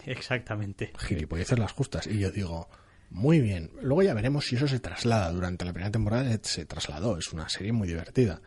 [0.05, 0.93] Exactamente.
[0.99, 2.07] gilipolleces las justas.
[2.07, 2.69] Y yo digo,
[3.11, 3.71] muy bien.
[3.83, 5.31] Luego ya veremos si eso se traslada.
[5.31, 7.19] Durante la primera temporada se trasladó.
[7.19, 8.41] Es una serie muy divertida.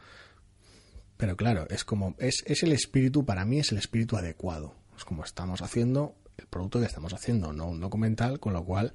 [1.17, 4.75] Pero claro, es como, es, es el espíritu, para mí es el espíritu adecuado.
[4.97, 8.93] Es como estamos haciendo el producto que estamos haciendo, no un documental, con lo cual,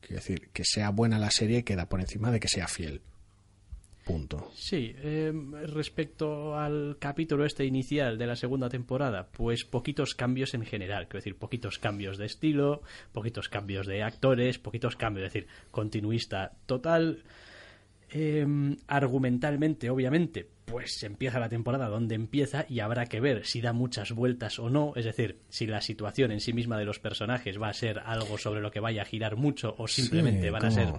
[0.00, 3.02] quiero decir, que sea buena la serie queda por encima de que sea fiel.
[4.04, 4.52] Punto.
[4.54, 5.32] Sí, eh,
[5.66, 11.18] respecto al capítulo este inicial de la segunda temporada, pues poquitos cambios en general, quiero
[11.18, 17.24] decir, poquitos cambios de estilo, poquitos cambios de actores, poquitos cambios, es decir, continuista total.
[18.10, 18.46] Eh,
[18.86, 24.12] argumentalmente, obviamente, pues empieza la temporada donde empieza y habrá que ver si da muchas
[24.12, 27.68] vueltas o no, es decir, si la situación en sí misma de los personajes va
[27.68, 30.68] a ser algo sobre lo que vaya a girar mucho o simplemente Sí, van a
[30.68, 30.94] como- ser,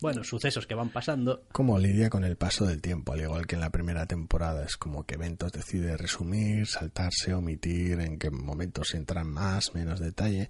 [0.00, 1.42] bueno, sucesos que van pasando.
[1.52, 4.64] Cómo lidia con el paso del tiempo, al igual que en la primera temporada.
[4.64, 10.48] Es como que Eventos decide resumir, saltarse, omitir, en qué momentos entran más, menos detalle.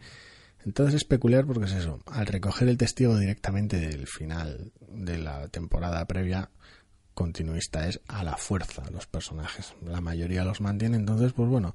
[0.65, 2.01] Entonces es peculiar porque es eso.
[2.07, 6.51] Al recoger el testigo directamente del final de la temporada previa,
[7.21, 9.75] continuista es a la fuerza los personajes.
[9.85, 11.75] La mayoría los mantiene, entonces, pues bueno,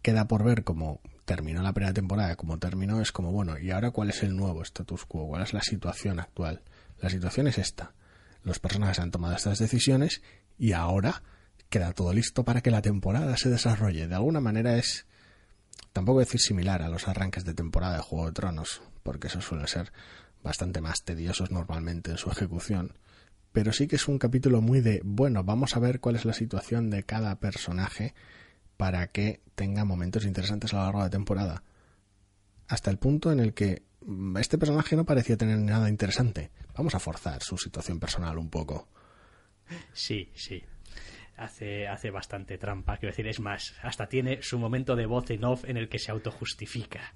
[0.00, 3.90] queda por ver cómo terminó la primera temporada, cómo terminó, es como, bueno, ¿y ahora
[3.90, 5.28] cuál es el nuevo status quo?
[5.28, 6.62] ¿Cuál es la situación actual?
[6.98, 7.92] La situación es esta.
[8.42, 10.22] Los personajes han tomado estas decisiones
[10.58, 11.22] y ahora
[11.68, 14.08] queda todo listo para que la temporada se desarrolle.
[14.08, 15.04] De alguna manera es,
[15.92, 19.68] tampoco decir similar a los arranques de temporada de Juego de Tronos, porque esos suelen
[19.68, 19.92] ser
[20.42, 22.94] bastante más tediosos normalmente en su ejecución.
[23.52, 26.32] Pero sí que es un capítulo muy de, bueno, vamos a ver cuál es la
[26.32, 28.14] situación de cada personaje
[28.76, 31.62] para que tenga momentos interesantes a lo largo de la temporada.
[32.68, 36.50] Hasta el punto en el que mm, este personaje no parecía tener nada interesante.
[36.76, 38.88] Vamos a forzar su situación personal un poco.
[39.92, 40.62] Sí, sí.
[41.36, 45.44] Hace, hace bastante trampa, quiero decir, es más, hasta tiene su momento de voz en
[45.44, 47.14] off en el que se autojustifica.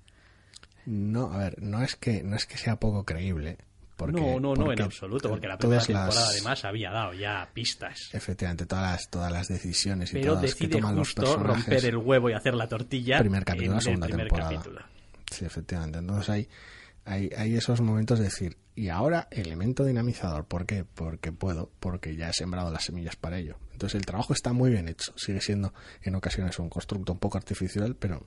[0.86, 3.58] No, a ver, no es que no es que sea poco creíble.
[3.96, 7.48] Porque, no, no, no, en absoluto, porque la primera las- temporada además había dado ya
[7.54, 8.10] pistas.
[8.12, 11.96] Efectivamente, todas las, todas las decisiones y Pero todas que toman los justo romper el
[11.98, 14.50] huevo y hacer la tortilla primer capítulo, en la segunda el primer temporada.
[14.56, 14.80] capítulo.
[15.30, 15.98] Sí, efectivamente.
[15.98, 16.48] Entonces hay,
[17.04, 20.44] hay, hay esos momentos de decir, y ahora elemento dinamizador.
[20.46, 20.84] ¿Por qué?
[20.84, 23.56] Porque puedo, porque ya he sembrado las semillas para ello.
[23.72, 25.12] Entonces el trabajo está muy bien hecho.
[25.16, 28.26] Sigue siendo en ocasiones un constructo un poco artificial, pero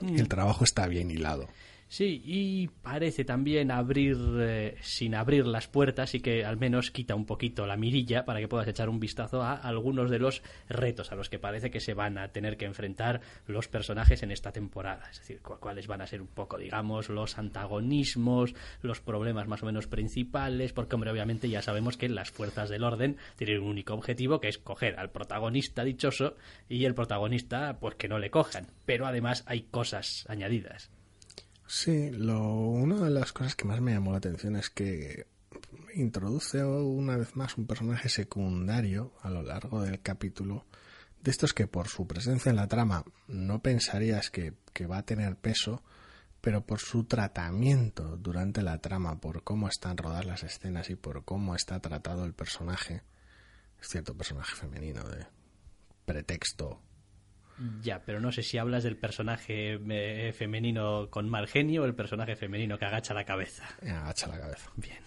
[0.00, 0.18] Mm.
[0.18, 1.46] el trabajo está bien hilado.
[1.92, 7.14] Sí, y parece también abrir, eh, sin abrir las puertas y que al menos quita
[7.14, 11.12] un poquito la mirilla para que puedas echar un vistazo a algunos de los retos
[11.12, 14.52] a los que parece que se van a tener que enfrentar los personajes en esta
[14.52, 15.06] temporada.
[15.10, 19.62] Es decir, cu- cuáles van a ser un poco, digamos, los antagonismos, los problemas más
[19.62, 23.68] o menos principales, porque, hombre, obviamente ya sabemos que las fuerzas del orden tienen un
[23.68, 26.36] único objetivo, que es coger al protagonista dichoso
[26.70, 28.68] y el protagonista, pues que no le cojan.
[28.86, 30.90] Pero además hay cosas añadidas.
[31.66, 35.26] Sí, lo, una de las cosas que más me llamó la atención es que
[35.94, 40.66] introduce una vez más un personaje secundario a lo largo del capítulo,
[41.22, 45.04] de estos que por su presencia en la trama no pensarías que, que va a
[45.04, 45.82] tener peso,
[46.40, 51.24] pero por su tratamiento durante la trama, por cómo están rodadas las escenas y por
[51.24, 53.02] cómo está tratado el personaje,
[53.80, 55.26] es cierto personaje femenino de
[56.04, 56.80] pretexto
[57.82, 61.94] Ya, pero no sé si hablas del personaje eh, femenino con mal genio o el
[61.94, 63.64] personaje femenino que agacha la cabeza.
[63.82, 64.70] eh, agacha la cabeza.
[64.76, 64.98] Bien.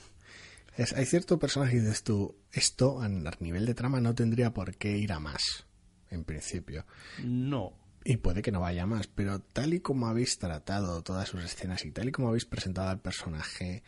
[0.77, 3.07] Es- hay cierto personaje que dices tú, esto a
[3.39, 5.65] nivel de trama no tendría por qué ir a más,
[6.09, 6.85] en principio.
[7.23, 7.73] No.
[8.03, 11.43] Y puede que no vaya a más, pero tal y como habéis tratado todas sus
[11.43, 13.83] escenas y tal y como habéis presentado al personaje,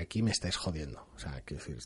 [0.00, 1.06] aquí me estáis jodiendo.
[1.14, 1.78] O sea, quiero decir,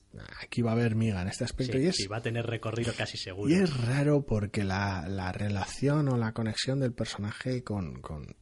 [0.43, 1.97] aquí va a haber miga en este aspecto Sí, y es...
[1.97, 3.51] sí, va a tener recorrido casi seguro.
[3.51, 8.37] Y es raro porque la, la relación o la conexión del personaje con, con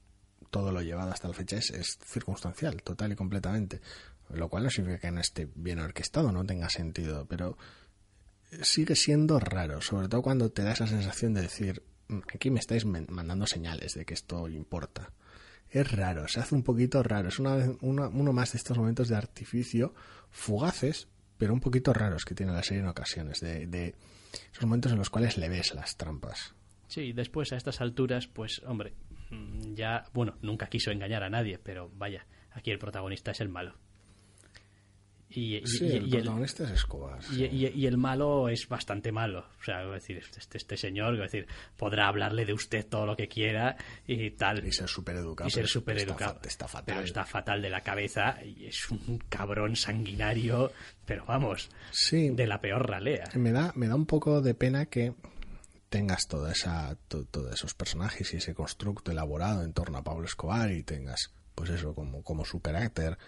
[0.51, 3.81] todo lo llevado hasta la fecha es, es circunstancial, total y completamente.
[4.31, 7.59] Lo cual no significa que no esté bien orquestado, no tenga sentido, pero
[8.63, 12.61] sigue siendo raro, sobre todo cuando te da esa sensación de decir, "Mm, aquí me
[12.61, 15.13] estáis mandando señales de que esto importa.
[15.73, 19.09] Es raro, se hace un poquito raro, es una, una- uno más de estos momentos
[19.09, 19.95] de artificio
[20.31, 21.09] fugaces,
[21.39, 23.95] pero un poquito raros que tiene la serie en ocasiones, de, de
[24.53, 26.55] esos momentos en los cuales le ves las trampas.
[26.89, 28.93] Sí, después a estas alturas, pues hombre,
[29.31, 33.49] mm, ya, bueno, nunca quiso engañar a nadie, pero vaya, aquí el protagonista es el
[33.49, 33.75] malo.
[35.35, 37.19] Y, y- Sí, y- el es Escobar.
[37.31, 37.45] y- sí.
[37.51, 39.47] y- y el malo es bastante malo.
[39.61, 43.29] O sea, decir, este, este señor, quiero decir, podrá hablarle de usted todo lo que
[43.29, 44.67] quiera y tal.
[44.67, 45.49] Y ser súper educado.
[45.49, 46.35] y ser súper educado.
[46.35, 46.85] Está, está fatal.
[46.95, 50.73] Pero está fatal de la cabeza y es un cabrón sanguinario,
[51.07, 53.25] pero vamos, Sí, de la peor ralea.
[53.35, 55.15] me da, me da un poco de pena que
[55.89, 60.25] tengas toda esa, to- todos esos personajes y ese constructo elaborado en torno a Pablo
[60.27, 63.19] Escobar y tengas, pues eso, como, como su carácter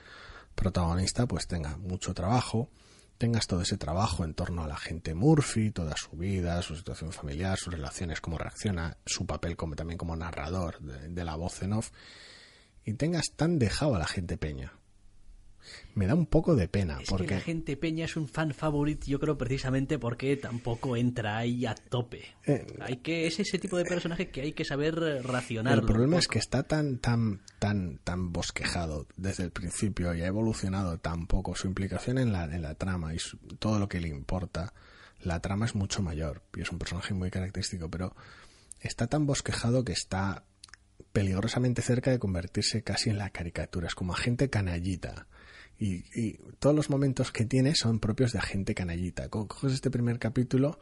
[0.55, 2.71] protagonista, pues tenga mucho trabajo,
[3.19, 7.13] tengas todo ese trabajo en torno a la gente Murphy, toda su vida, su situación
[7.13, 11.63] familiar, sus relaciones, cómo reacciona, su papel como, también como narrador de, de la voz
[11.63, 11.91] en off,
[12.85, 14.73] y tengas tan dejado a la gente peña.
[15.95, 18.53] Me da un poco de pena, Es porque que la gente Peña es un fan
[18.53, 22.25] favorito, yo creo precisamente porque tampoco entra ahí a tope.
[22.47, 25.81] Eh, hay que es ese tipo de personaje que hay que saber racionarlo.
[25.83, 30.27] El problema es que está tan, tan, tan, tan bosquejado desde el principio y ha
[30.27, 34.01] evolucionado tan poco su implicación en la, en la trama y su- todo lo que
[34.01, 34.75] le importa.
[35.23, 38.15] La trama es mucho mayor y es un personaje muy característico, pero
[38.81, 40.45] está tan bosquejado que está
[41.13, 43.87] peligrosamente cerca de convertirse casi en la caricatura.
[43.87, 45.27] Es como agente canallita.
[45.79, 49.29] Y, y todos los momentos que tiene son propios de agente canallita.
[49.29, 50.79] Co- Coges este primer capítulo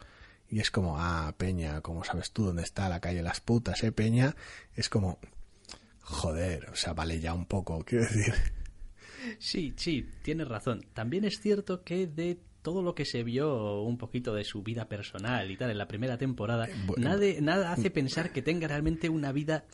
[0.50, 3.92] y es como, ah, Peña, ¿cómo sabes tú dónde está la calle Las Putas, eh,
[3.92, 4.36] Peña?
[4.76, 5.18] Es como,
[6.02, 8.34] joder, o sea, vale ya un poco, quiero decir.
[9.38, 10.84] Sí, sí, tienes razón.
[10.94, 14.88] También es cierto que de todo lo que se vio un poquito de su vida
[14.88, 17.08] personal y tal en la primera temporada, bueno.
[17.08, 19.64] nada, nada hace pensar que tenga realmente una vida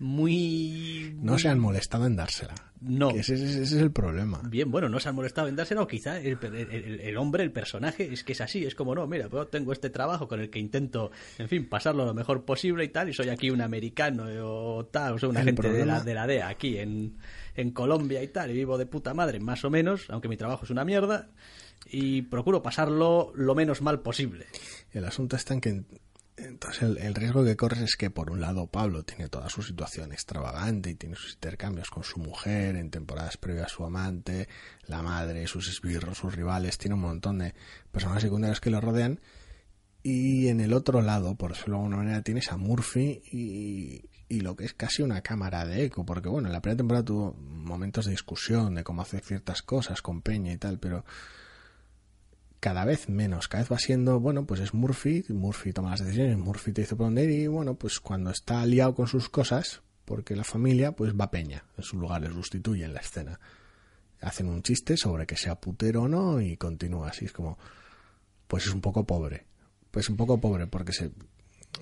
[0.00, 1.14] muy...
[1.20, 2.54] No se han molestado en dársela.
[2.80, 3.10] No.
[3.10, 4.40] Ese, ese- ese es el problema.
[4.48, 7.42] Bien, bueno, no se han molestado en dársela, o quizá el, el- el- el hombre,
[7.42, 10.40] el personaje, es que es así, es como, no, mira, pues tengo este trabajo con
[10.40, 13.60] el que intento, en fin, pasarlo lo mejor posible y tal, y soy aquí un
[13.60, 16.78] americano o tal, o soy una El gente de, problema- la, de la DEA aquí
[16.78, 17.16] en,
[17.56, 20.64] en Colombia y tal, y vivo de puta madre, más o menos, aunque mi trabajo
[20.64, 21.30] es una mierda,
[21.90, 24.46] y procuro pasarlo lo menos mal posible.
[24.92, 25.82] El asunto está en que
[26.38, 29.62] entonces el, el riesgo que corres es que por un lado Pablo tiene toda su
[29.62, 34.48] situación extravagante y tiene sus intercambios con su mujer en temporadas previas a su amante,
[34.86, 37.54] la madre, sus esbirros, sus rivales, tiene un montón de
[37.90, 39.20] personajes secundarios que lo rodean.
[40.02, 44.40] Y en el otro lado, por decirlo de alguna manera, tienes a Murphy y, y
[44.40, 47.34] lo que es casi una cámara de eco, porque bueno, en la primera temporada tuvo
[47.34, 51.04] momentos de discusión de cómo hacer ciertas cosas con Peña y tal, pero
[52.60, 56.36] cada vez menos, cada vez va siendo, bueno, pues es Murphy, Murphy toma las decisiones,
[56.38, 59.82] Murphy te dice por dónde ir y bueno, pues cuando está liado con sus cosas,
[60.04, 63.38] porque la familia pues va Peña, en su lugar le sustituye en la escena.
[64.20, 67.58] Hacen un chiste sobre que sea putero o no y continúa así, es como,
[68.48, 69.46] pues es un poco pobre,
[69.90, 71.12] pues un poco pobre porque se,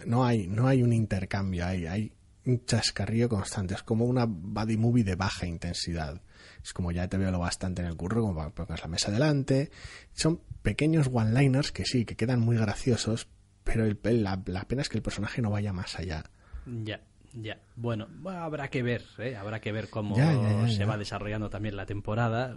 [0.05, 2.13] no hay, no hay un intercambio, hay, hay
[2.45, 6.21] un chascarrillo constante, es como una buddy movie de baja intensidad.
[6.63, 9.11] Es como ya te veo lo bastante en el curro, como para pongas la mesa
[9.11, 9.71] delante.
[10.13, 13.29] Son pequeños one-liners que sí, que quedan muy graciosos,
[13.63, 16.25] pero el, la, la pena es que el personaje no vaya más allá.
[16.67, 17.01] Ya,
[17.35, 17.59] ya.
[17.77, 19.37] Bueno, habrá que ver, ¿eh?
[19.37, 22.57] habrá que ver cómo Ya, ya, ya, se va desarrollando también la temporada.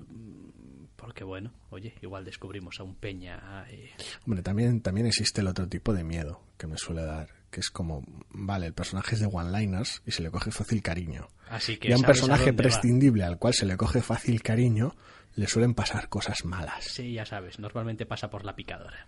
[0.95, 3.65] Porque bueno, oye, igual descubrimos a un Peña.
[3.69, 3.91] eh,
[4.25, 7.69] Hombre, también, también existe el otro tipo de miedo que me suele dar, que es
[7.69, 11.27] como, vale, el personaje es de one-liners y se le coge fácil cariño.
[11.49, 12.57] Así que Y a un a personaje va.
[12.57, 14.93] prescindible al cual se le coge fácil cariño,
[15.35, 16.83] le suelen pasar cosas malas.
[16.83, 19.05] Sí, ya sabes, normalmente pasa por la picadora.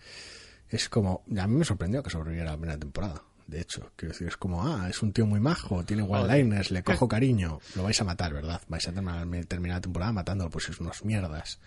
[0.70, 3.24] Es como, a mí me sorprendió que sobreviviera la primera temporada.
[3.48, 6.84] De hecho, quiero decir, es como, ah, es un tío muy majo, tiene one-liners, le
[6.84, 8.62] cojo cariño, lo vais a matar, ¿verdad?
[8.70, 11.60] Vais a terminar, la temporada matándolo, pues es unos mierdas.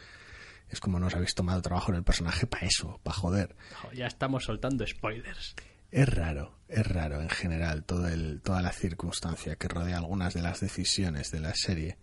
[0.71, 3.55] Es como no os habéis tomado trabajo en el personaje para eso, para joder.
[3.83, 5.55] Jo, Ya estamos soltando spoilers.
[5.91, 10.43] Es raro, es raro en general todo el, toda la circunstancia que rodea algunas de
[10.43, 11.99] las decisiones de la serie.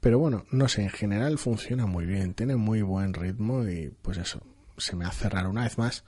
[0.00, 4.18] Pero bueno, no sé, en general funciona muy bien, tiene muy buen ritmo y pues
[4.18, 4.40] eso,
[4.76, 6.04] se me hace raro una vez más,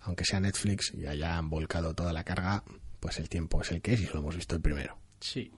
[0.00, 2.64] aunque sea Netflix y hayan volcado toda la carga,
[3.00, 4.96] pues el tiempo es el que es y lo hemos visto el primero.
[5.20, 5.52] Sí.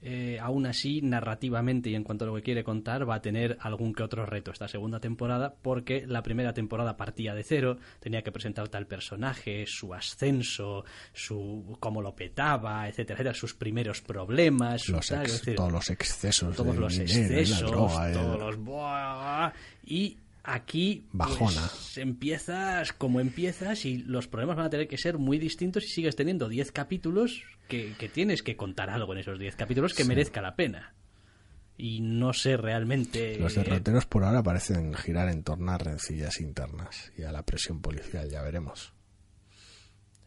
[0.00, 3.58] Eh, aún así, narrativamente y en cuanto a lo que quiere contar, va a tener
[3.60, 8.22] algún que otro reto esta segunda temporada, porque la primera temporada partía de cero, tenía
[8.22, 14.88] que presentar tal personaje, su ascenso, su cómo lo petaba, etcétera, etcétera, sus primeros problemas,
[14.88, 18.12] Los tal, ex- es decir, todos los excesos todos los dinero excesos, droga, eh.
[18.14, 18.56] todos los
[19.84, 20.18] y
[20.50, 21.68] Aquí pues, Bajona.
[21.96, 26.16] empiezas como empiezas y los problemas van a tener que ser muy distintos si sigues
[26.16, 30.40] teniendo 10 capítulos que, que tienes que contar algo en esos 10 capítulos que merezca
[30.40, 30.94] la pena.
[31.76, 33.38] Y no sé realmente...
[33.38, 37.82] Los derroteros por ahora parecen girar en torno a rencillas internas y a la presión
[37.82, 38.94] policial, ya veremos.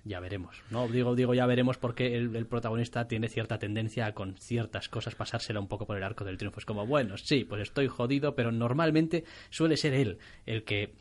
[0.03, 0.63] Ya veremos.
[0.71, 4.89] No, digo, digo ya veremos porque el, el protagonista tiene cierta tendencia a con ciertas
[4.89, 6.59] cosas pasársela un poco por el arco del triunfo.
[6.59, 10.95] Es como, bueno, sí, pues estoy jodido, pero normalmente suele ser él el que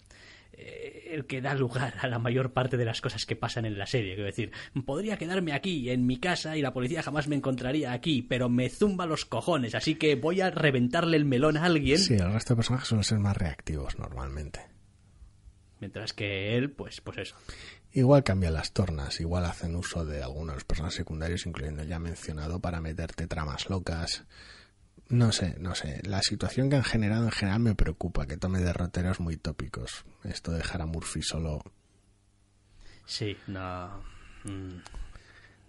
[0.52, 3.78] eh, el que da lugar a la mayor parte de las cosas que pasan en
[3.78, 4.14] la serie.
[4.14, 4.52] Quiero decir,
[4.84, 8.68] podría quedarme aquí, en mi casa, y la policía jamás me encontraría aquí, pero me
[8.68, 11.98] zumba los cojones, así que voy a reventarle el melón a alguien.
[11.98, 14.60] Sí, el resto de personajes suelen ser más reactivos normalmente.
[15.80, 17.36] Mientras que él, pues, pues eso.
[17.92, 21.88] Igual cambian las tornas, igual hacen uso de algunos de los personajes secundarios, incluyendo el
[21.88, 24.24] ya mencionado, para meterte tramas locas.
[25.08, 26.00] No sé, no sé.
[26.04, 30.04] La situación que han generado en general me preocupa, que tome derroteros muy tópicos.
[30.22, 31.60] Esto de dejar a Murphy solo.
[33.06, 34.02] Sí, no.
[34.44, 34.78] mm.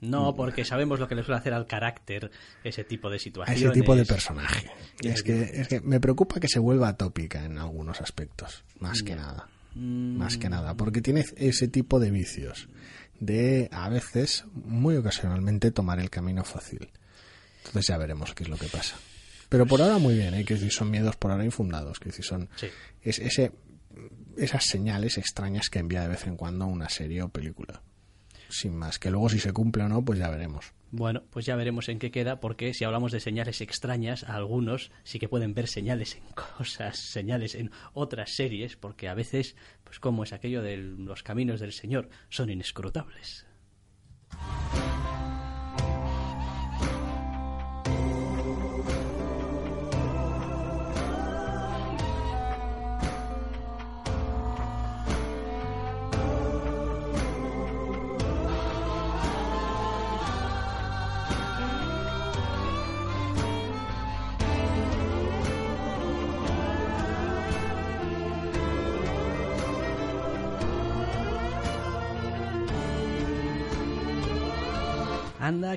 [0.02, 2.32] No, porque sabemos lo que le suele hacer al carácter
[2.64, 3.64] ese tipo de a situaciones.
[3.64, 4.72] ese tipo de personaje.
[5.04, 9.16] Es que, es que me preocupa que se vuelva tópica en algunos aspectos, más que
[9.16, 9.48] nada.
[9.76, 12.68] Más que nada, porque tiene ese tipo de vicios.
[13.20, 16.90] De a veces, muy ocasionalmente, tomar el camino fácil.
[17.60, 18.96] Entonces ya veremos qué es lo que pasa.
[19.50, 20.46] Pero por ahora muy bien, ¿eh?
[20.46, 22.68] que decir, son miedos por ahora infundados, que decir, son Sí.
[23.02, 23.52] es ese,
[24.38, 27.82] esas señales extrañas que envía de vez en cuando una serie o película.
[28.50, 30.74] Sin más, que luego si se cumple o no, pues ya veremos.
[30.94, 35.20] Bueno, pues ya veremos en qué queda, porque si hablamos de señales extrañas, algunos sí
[35.20, 36.24] que pueden ver señales en
[36.58, 41.62] cosas, señales en otras series, porque a veces, pues como es aquello de los caminos
[41.62, 43.46] del Señor, son inescrutables.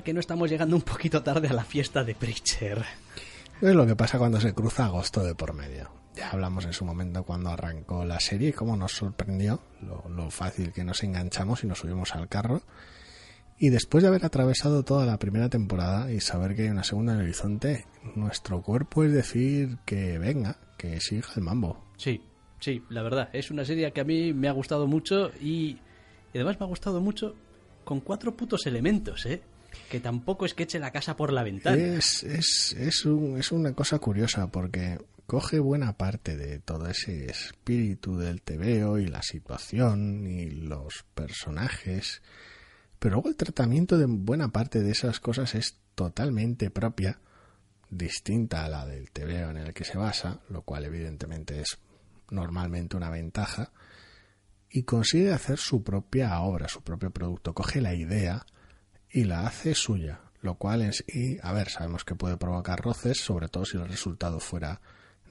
[0.05, 2.85] Que no estamos llegando un poquito tarde a la fiesta de Preacher.
[3.59, 5.89] Es lo que pasa cuando se cruza agosto de por medio.
[6.15, 10.71] Ya hablamos en su momento cuando arrancó la serie, cómo nos sorprendió, lo, lo fácil
[10.71, 12.61] que nos enganchamos y nos subimos al carro.
[13.57, 17.13] Y después de haber atravesado toda la primera temporada y saber que hay una segunda
[17.13, 17.85] en el horizonte,
[18.15, 21.83] nuestro cuerpo es decir que venga, que siga el mambo.
[21.97, 22.21] Sí,
[22.59, 25.79] sí, la verdad, es una serie que a mí me ha gustado mucho y,
[26.31, 27.33] y además me ha gustado mucho
[27.83, 29.41] con cuatro putos elementos, ¿eh?
[29.89, 31.77] Que tampoco es que eche la casa por la ventana.
[31.77, 37.25] Es, es, es, un- es una cosa curiosa porque coge buena parte de todo ese
[37.29, 42.21] espíritu del TVO y la situación y los personajes,
[42.99, 47.19] pero luego el tratamiento de buena parte de esas cosas es totalmente propia,
[47.89, 51.77] distinta a la del TVO en el que se basa, lo cual evidentemente es
[52.29, 53.71] normalmente una ventaja,
[54.69, 57.53] y consigue hacer su propia obra, su propio producto.
[57.53, 58.45] Coge la idea
[59.15, 63.17] y la hace suya, lo cual es, y a ver, sabemos que puede provocar roces,
[63.17, 64.81] sobre todo si el resultado fuera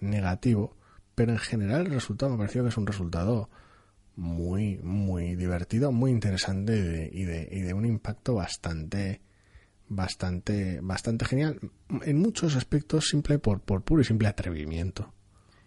[0.00, 0.74] negativo,
[1.14, 3.50] pero en general el resultado me pareció que es un resultado
[4.16, 9.20] muy, muy divertido, muy interesante y de, y de, y de un impacto bastante,
[9.86, 11.60] bastante, bastante genial,
[12.06, 15.12] en muchos aspectos simple por, por puro y simple atrevimiento.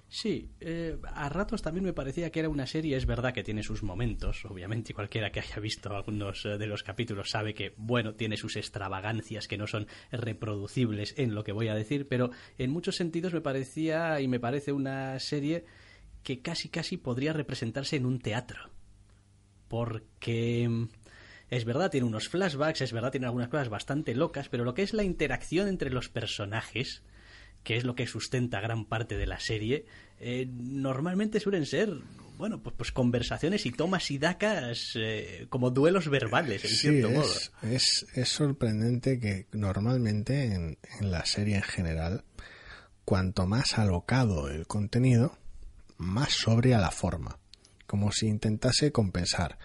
[0.10, 3.62] Sí, eh, a ratos también me parecía que era una serie, es verdad que tiene
[3.62, 7.74] sus momentos, obviamente, y cualquiera que haya visto algunos eh, de los capítulos sabe que,
[7.76, 12.32] bueno, tiene sus extravagancias que no son reproducibles en lo que voy a decir, pero
[12.58, 15.66] en muchos sentidos me parecía y me parece una serie
[16.24, 18.70] que casi casi podría representarse en un teatro.
[19.68, 20.88] Porque mm,
[21.50, 24.84] es verdad, tiene unos flashbacks, es verdad, tiene algunas cosas bastante locas, pero lo que
[24.84, 27.04] es la interacción entre los personajes,
[27.68, 29.86] que es lo que sustenta gran parte de la serie,
[30.22, 31.90] eh, normalmente suelen ser,
[32.38, 37.10] bueno, pues, pues conversaciones y tomas y dacas eh, como duelos verbales, en Sí, cierto
[37.10, 37.26] modo.
[37.30, 42.24] es, es, es sorprendente que normalmente en, en la serie en general,
[43.04, 45.38] cuanto más alocado el contenido,
[45.98, 47.38] más sobria la forma.
[47.86, 49.58] Como si intentase compensar,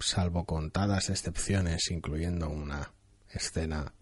[0.00, 2.92] salvo contadas excepciones, incluyendo una
[3.30, 3.92] escena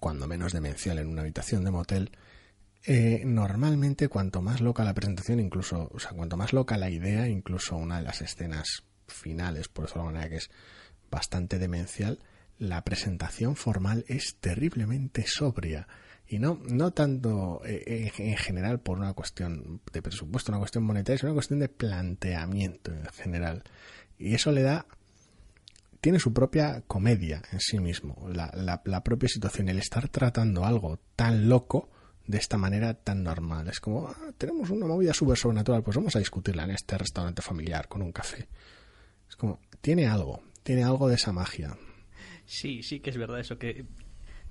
[0.00, 2.10] cuando menos demencial en una habitación de motel,
[2.86, 7.28] eh, normalmente cuanto más loca la presentación, incluso, o sea, cuanto más loca la idea,
[7.28, 10.50] incluso una de las escenas finales, por eso de la manera que es
[11.10, 12.20] bastante demencial,
[12.58, 15.88] la presentación formal es terriblemente sobria
[16.28, 20.84] Y no, no tanto eh, en, en general por una cuestión de presupuesto, una cuestión
[20.84, 23.64] monetaria, sino una cuestión de planteamiento en general.
[24.18, 24.86] Y eso le da
[26.00, 31.48] tiene su propia comedia en sí mismo, la propia situación, el estar tratando algo tan
[31.48, 31.90] loco
[32.26, 33.68] de esta manera tan normal.
[33.68, 37.42] Es como, ah, tenemos una movida súper sobrenatural, pues vamos a discutirla en este restaurante
[37.42, 38.48] familiar con un café.
[39.28, 41.76] Es como, tiene algo, tiene algo de esa magia.
[42.44, 43.86] Sí, sí que es verdad eso, que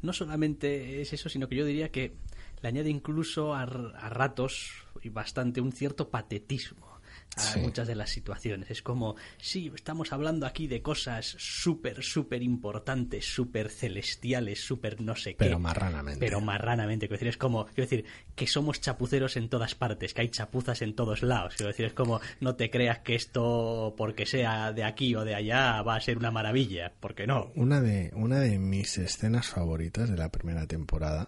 [0.02, 2.16] no solamente es eso, sino que yo diría que
[2.62, 6.89] le añade incluso a, a ratos y bastante un cierto patetismo
[7.38, 7.60] a Sí.
[7.60, 8.70] muchas de las situaciones.
[8.72, 15.16] Es como, sí, estamos hablando aquí de cosas súper, súper importantes, súper celestiales, súper no
[15.16, 15.46] sé qué.
[15.46, 16.20] Pero marranamente.
[16.20, 17.08] Pero marranamente.
[17.08, 18.06] Quiero decir, es como, quiero decir,
[18.36, 21.56] que somos chapuceros en todas partes, que hay chapuzas en todos lados.
[21.56, 25.36] Quiero decir, es como, no te creas que esto, porque sea de aquí o de
[25.36, 27.52] allá, va a ser una maravilla, porque no.
[27.56, 31.28] Una de, una de mis escenas favoritas de la primera temporada,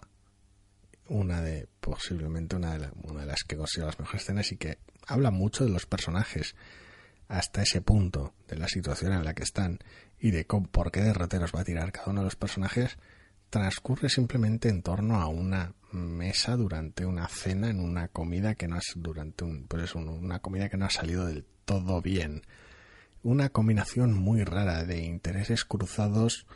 [1.08, 4.78] una de, posiblemente una de, una de las que considero las mejores escenas y que
[5.06, 6.54] habla mucho de los personajes
[7.28, 9.78] hasta ese punto de la situación en la que están
[10.20, 12.96] y de cómo, por qué derroteros va a tirar cada uno de los personajes,
[13.50, 18.76] transcurre simplemente en torno a una mesa durante una cena en una comida que no
[18.78, 19.66] es durante un-
[20.22, 22.42] una comida que no ha salido del todo bien.
[23.22, 26.46] Una combinación muy rara de intereses cruzados,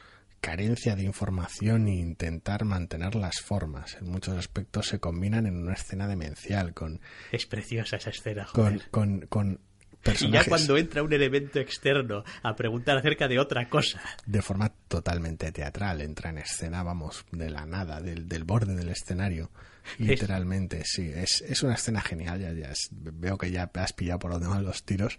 [0.40, 3.96] carencia de información e intentar mantener las formas.
[4.00, 7.00] En muchos aspectos se combinan en una escena demencial con,
[7.32, 8.90] Es preciosa esa escena, con, joder.
[8.90, 13.68] con, con Y personajes ya cuando entra un elemento externo a preguntar acerca de otra
[13.68, 14.00] cosa.
[14.24, 16.00] de forma totalmente teatral.
[16.00, 19.50] Entra en escena, vamos, de la nada, del, del borde del escenario.
[19.98, 21.10] Literalmente, sí.
[21.14, 22.40] Es, es una escena genial.
[22.40, 25.18] Ya, ya es- veo que ya has pillado por donde van los tiros.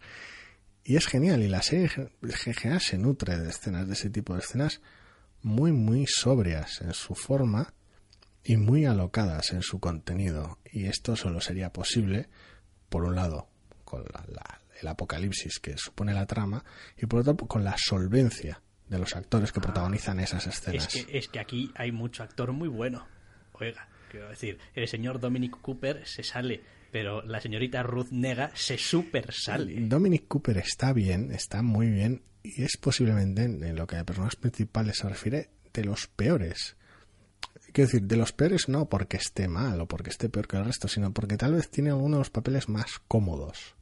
[0.86, 1.43] Y es genial.
[1.43, 1.89] Y la serie
[2.22, 4.80] en general se nutre de escenas, de ese tipo de escenas
[5.42, 7.74] muy, muy sobrias en su forma
[8.44, 10.60] y muy alocadas en su contenido.
[10.72, 12.30] Y esto solo sería posible,
[12.90, 13.48] por un lado,
[13.84, 16.64] con la- la- el apocalipsis que supone la trama,
[16.98, 20.88] y por otro, con la solvencia de los actores que protagonizan esas Es escenas.
[20.88, 23.08] que, es que aquí hay mucho actor muy bueno.
[23.54, 26.62] Oiga, quiero decir, el señor Dominic Cooper se sale,
[26.92, 29.76] pero la señorita Ruth Nega se super sale.
[29.88, 34.38] Dominic Cooper está bien, está muy bien, y es posiblemente, en lo que a personajes
[34.38, 36.76] principales se refiere, de los peores.
[37.72, 40.66] Quiero decir, de los peores no porque esté mal o porque esté peor que el
[40.66, 43.76] resto, sino porque tal vez tiene algunos papeles más cómodos.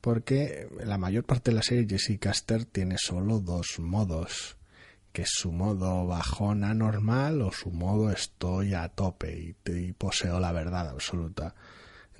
[0.00, 4.56] Porque la mayor parte de la serie Jesse Caster tiene solo dos modos,
[5.12, 10.52] que es su modo bajona normal o su modo estoy a tope y poseo la
[10.52, 11.54] verdad absoluta.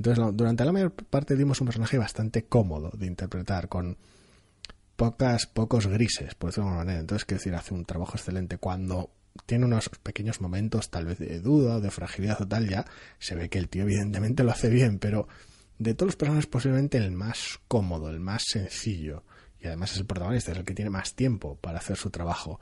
[0.00, 3.98] Entonces, durante la mayor parte dimos un personaje bastante cómodo de interpretar, con
[4.96, 7.00] pocas, pocos grises, por decirlo de alguna manera.
[7.00, 9.10] Entonces, quiero decir, hace un trabajo excelente cuando
[9.44, 12.86] tiene unos pequeños momentos tal vez de duda de fragilidad o tal, ya
[13.18, 15.28] se ve que el tío evidentemente lo hace bien, pero
[15.78, 19.22] de todos los personajes posiblemente el más cómodo, el más sencillo,
[19.60, 22.58] y además es el protagonista, es el que tiene más tiempo para hacer su trabajo.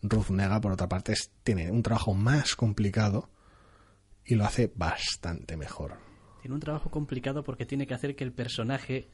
[0.00, 3.28] Ruth Nega, por otra parte, es- tiene un trabajo más complicado
[4.24, 6.07] y lo hace bastante mejor.
[6.40, 9.08] Tiene un trabajo complicado porque tiene que hacer que el personaje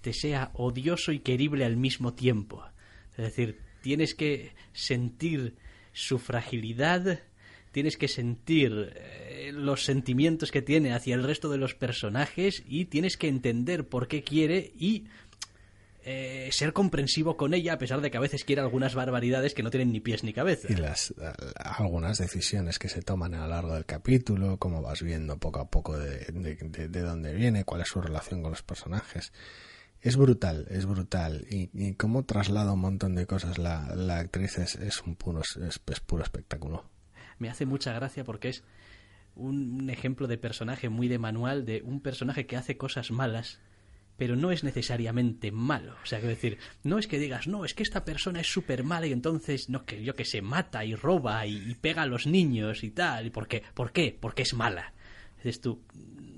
[0.00, 2.64] te sea odioso y querible al mismo tiempo.
[3.12, 5.56] Es decir, tienes que sentir
[5.92, 7.20] su fragilidad,
[7.70, 12.86] tienes que sentir eh, los sentimientos que tiene hacia el resto de los personajes y
[12.86, 15.04] tienes que entender por qué quiere y
[16.06, 19.62] eh, ser comprensivo con ella a pesar de que a veces quiere algunas barbaridades que
[19.62, 20.68] no tienen ni pies ni cabeza.
[20.70, 21.14] y las
[21.56, 25.70] algunas decisiones que se toman a lo largo del capítulo, cómo vas viendo poco a
[25.70, 29.32] poco de, de, de- de dónde viene, cuál es su relación con los personajes.
[30.00, 31.46] Es brutal, es brutal.
[31.50, 35.40] Y, y cómo traslada un montón de cosas la, la actriz es, es un puro,
[35.40, 36.84] es, es puro espectáculo.
[37.38, 38.64] me hace mucha gracia porque es
[39.34, 43.60] un ejemplo de personaje muy de manual de un personaje que hace cosas malas
[44.16, 45.94] pero no es necesariamente malo.
[46.02, 48.84] O sea, quiero decir, no es que digas, no, es que esta persona es súper
[48.84, 52.26] mala y entonces, no, que yo que se mata y roba y, pega a los
[52.26, 53.26] niños y tal.
[53.26, 53.62] ¿Y por qué?
[53.74, 54.16] ¿Por qué?
[54.20, 54.92] Porque es mala.
[55.36, 55.82] Dices tú,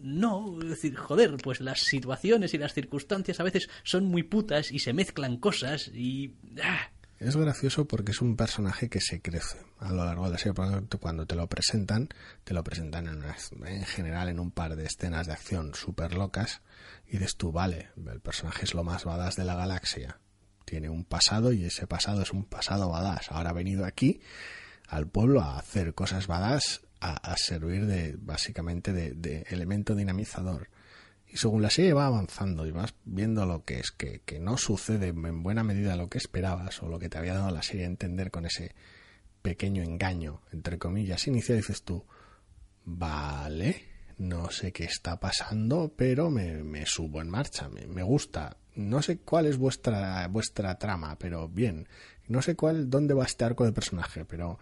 [0.02, 4.72] no, es decir, joder, pues las situaciones y las circunstancias a veces son muy putas
[4.72, 6.34] y se mezclan cosas y...
[6.62, 6.90] ¡ah!
[7.18, 10.52] Es gracioso porque es un personaje que se crece a lo largo de la serie.
[11.00, 12.10] Cuando te lo presentan,
[12.44, 13.36] te lo presentan en, una-
[13.70, 16.60] en general en un par de escenas de acción súper locas
[17.08, 20.18] y dices tú, vale, el personaje es lo más badass de la galaxia.
[20.64, 23.30] Tiene un pasado y ese pasado es un pasado badass.
[23.30, 24.20] Ahora ha venido aquí
[24.88, 30.68] al pueblo a hacer cosas badass, a, servir de básicamente de, de elemento dinamizador.
[31.28, 34.56] Y según la serie va avanzando y vas viendo lo que es, que, que no
[34.56, 37.84] sucede en buena medida lo que esperabas o lo que te había dado la serie
[37.84, 38.74] a entender con ese
[39.42, 42.04] pequeño engaño, entre comillas, inicial, dices tú,
[42.88, 43.82] Vale,
[44.18, 48.56] no sé qué está pasando, pero me, me subo en marcha, me, me gusta.
[48.74, 51.88] No sé cuál es vuestra, vuestra trama, pero bien.
[52.28, 54.58] No sé cuál, dónde va este arco de personaje, pero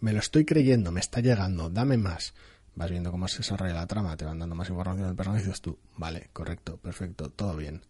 [0.00, 2.34] me lo estoy creyendo, me está llegando, dame más.
[2.74, 5.46] Vas viendo cómo se desarrolla la trama, te van dando más información del personaje y
[5.46, 7.82] dices tú, vale, correcto, perfecto, todo bien.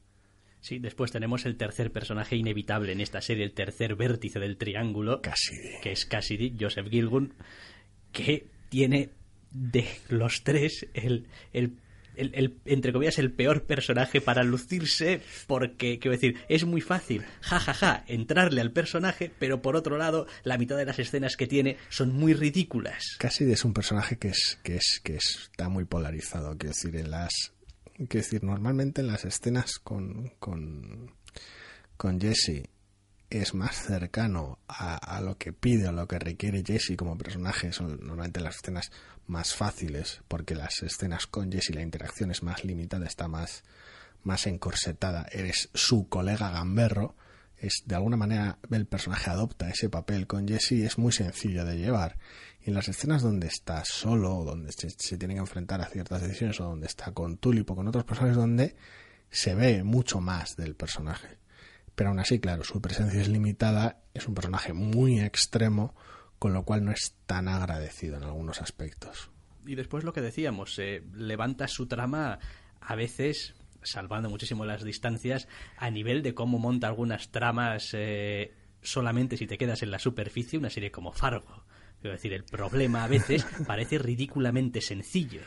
[0.61, 5.21] Sí, después tenemos el tercer personaje inevitable en esta serie, el tercer vértice del triángulo,
[5.21, 5.81] Cassidy.
[5.83, 7.35] que es Cassidy, Joseph Gilgun,
[8.13, 9.11] que tiene
[9.55, 11.79] de los tres el, el,
[12.17, 17.25] el- el- entre comillas, el peor personaje para lucirse, porque, quiero decir, es muy fácil,
[17.41, 21.77] jajaja, entrarle al personaje, pero por otro lado, la mitad de las escenas que tiene
[21.89, 23.17] son muy ridículas.
[23.19, 27.11] Cassidy es un personaje que es que es que está muy polarizado quiero decir en
[27.11, 27.33] las
[27.97, 31.13] quiero decir normalmente en las escenas con con
[31.97, 32.63] con Jesse
[33.31, 37.73] es más cercano a, a lo que pide o lo que requiere Jesse como personaje
[37.73, 38.91] son normalmente las escenas
[39.27, 43.65] más fáciles porque las escenas con Jesse la interacción es más limitada está más
[44.23, 47.17] más encorsetada eres su colega gamberro
[47.59, 51.65] es de alguna manera el personaje adopta ese papel con Jesse y es muy sencillo
[51.65, 52.19] de llevar.
[52.61, 55.87] Y en las escenas donde está solo o donde se, se tiene que enfrentar a
[55.87, 58.77] ciertas decisiones o donde está con Tulip o con otros personajes donde
[59.31, 61.39] se ve mucho más del personaje.
[61.95, 65.95] Pero aún así claro su presencia es limitada es un personaje muy extremo
[66.45, 69.31] con lo cual no es tan agradecido en algunos aspectos
[69.65, 72.39] Y después lo que decíamos, eh, levanta su trama
[72.83, 79.39] a veces, salvando muchísimo las distancias, a nivel de cómo monta algunas tramas eh, solamente
[79.39, 81.65] si te quedas en la superficie, una serie como Fargo.
[82.03, 85.41] Quiero decir, el problema a veces parece ridículamente sencillo.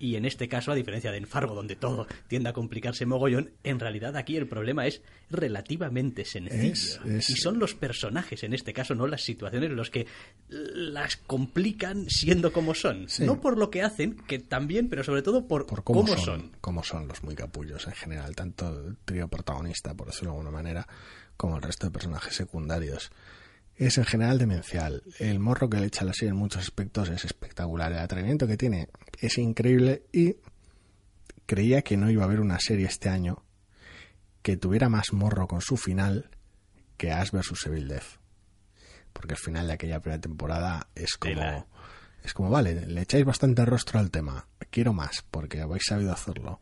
[0.00, 3.50] Y en este caso, a diferencia de en Fargo, donde todo tiende a complicarse mogollón,
[3.62, 6.72] en realidad aquí el problema es relativamente sencillo.
[6.72, 10.06] Es- es- Y son los personajes, en este caso, no las situaciones, los que
[10.48, 13.08] las complican siendo como son.
[13.08, 13.24] Sí.
[13.24, 16.24] No por lo que hacen, que también, pero sobre todo por, por cómo, cómo son,
[16.40, 16.52] son.
[16.60, 20.50] cómo son los muy capullos en general, tanto el trío protagonista, por decirlo de alguna
[20.56, 20.88] manera,
[21.36, 23.10] como el resto de personajes secundarios.
[23.80, 25.02] Es en general demencial.
[25.18, 27.90] El morro que le echa la serie en muchos aspectos es espectacular.
[27.90, 30.36] El atrevimiento que tiene es increíble y
[31.46, 33.42] creía que no iba a haber una serie este año
[34.42, 36.28] que tuviera más morro con su final
[36.98, 38.20] que Ash vs Evil Death.
[39.14, 41.36] Porque el final de aquella primera temporada es como...
[41.36, 41.66] Tela.
[42.22, 44.46] Es como, vale, le echáis bastante rostro al tema.
[44.68, 46.60] Quiero más, porque habéis sabido hacerlo.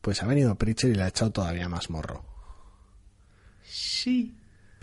[0.00, 2.24] Pues ha venido Preacher y le ha echado todavía más morro.
[3.64, 4.36] Sí,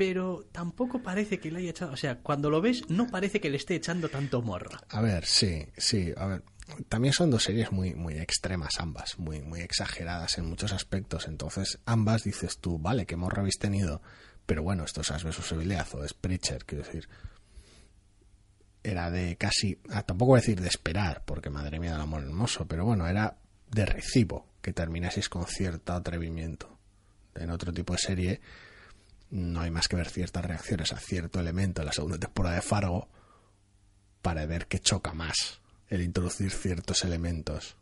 [0.04, 1.92] pero tampoco parece que le haya echado.
[1.92, 4.72] O sea, cuando lo ves, no parece que le esté echando tanto morro.
[4.90, 6.44] A ver, sí, sí, a ver.
[6.90, 11.28] También son dos series muy, muy extremas ambas, muy, muy exageradas en muchos aspectos.
[11.28, 14.02] Entonces, ambas dices tú, vale, qué morro habéis tenido.
[14.48, 17.08] Pero bueno, esto es Death o es Preacher, quiero decir.
[18.82, 22.24] Era de casi, ah, tampoco voy a decir de esperar, porque madre mía del amor
[22.24, 23.38] hermoso, pero bueno, era
[23.70, 26.80] de recibo que terminaseis con cierto atrevimiento.
[27.36, 28.42] En otro tipo de serie
[29.32, 32.62] no hay más que ver ciertas reacciones a cierto elemento en la segunda temporada de
[32.62, 33.08] Fargo
[34.22, 37.76] para ver qué choca más el introducir ciertos elementos.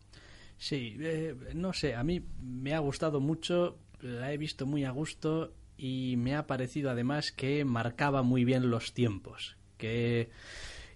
[0.58, 4.92] Sí, eh, no sé, a mí me ha gustado mucho, la he visto muy a
[4.92, 10.30] gusto y me ha parecido además que marcaba muy bien los tiempos, que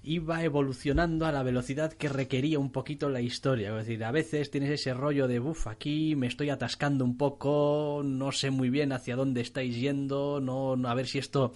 [0.03, 3.69] iba evolucionando a la velocidad que requería un poquito la historia.
[3.69, 8.01] Es decir, a veces tienes ese rollo de, uff, aquí me estoy atascando un poco,
[8.03, 11.53] no sé muy bien hacia dónde estáis yendo, no, no- a ver si esto,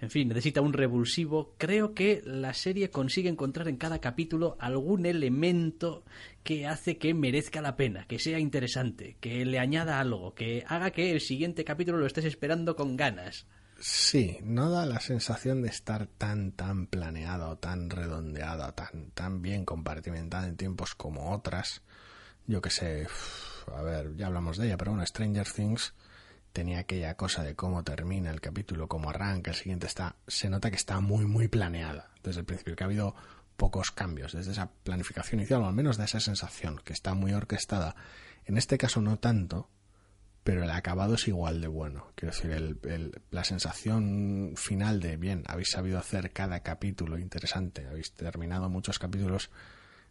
[0.00, 1.54] en fin, necesita un revulsivo.
[1.58, 6.02] Creo que la serie consigue encontrar en cada capítulo algún elemento
[6.42, 10.90] que hace que merezca la pena, que sea interesante, que le añada algo, que haga
[10.90, 13.46] que el siguiente capítulo lo estés esperando con ganas.
[13.82, 19.64] Sí, no da la sensación de estar tan tan planeado, tan redondeado, tan tan bien
[19.64, 21.80] compartimentada en tiempos como otras.
[22.46, 23.08] Yo que sé,
[23.74, 25.94] a ver, ya hablamos de ella, pero bueno, Stranger Things
[26.52, 30.68] tenía aquella cosa de cómo termina el capítulo, cómo arranca, el siguiente está, se nota
[30.68, 33.14] que está muy muy planeada desde el principio, que ha habido
[33.56, 37.32] pocos cambios desde esa planificación inicial, o al menos de esa sensación, que está muy
[37.32, 37.96] orquestada.
[38.44, 39.70] En este caso no tanto,
[40.42, 42.12] pero el acabado es igual de bueno.
[42.14, 48.12] Quiero decir, el, la sensación final de, bien, habéis sabido hacer cada capítulo interesante, habéis
[48.12, 49.50] terminado muchos capítulos,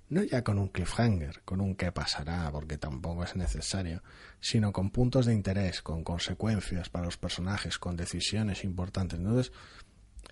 [0.10, 4.04] no ya con un cliffhanger, con un qué pasará, porque tampoco es necesario,
[4.40, 9.20] sino con puntos de interés, con consecuencias para los personajes, con decisiones importantes.
[9.20, 9.52] Entonces,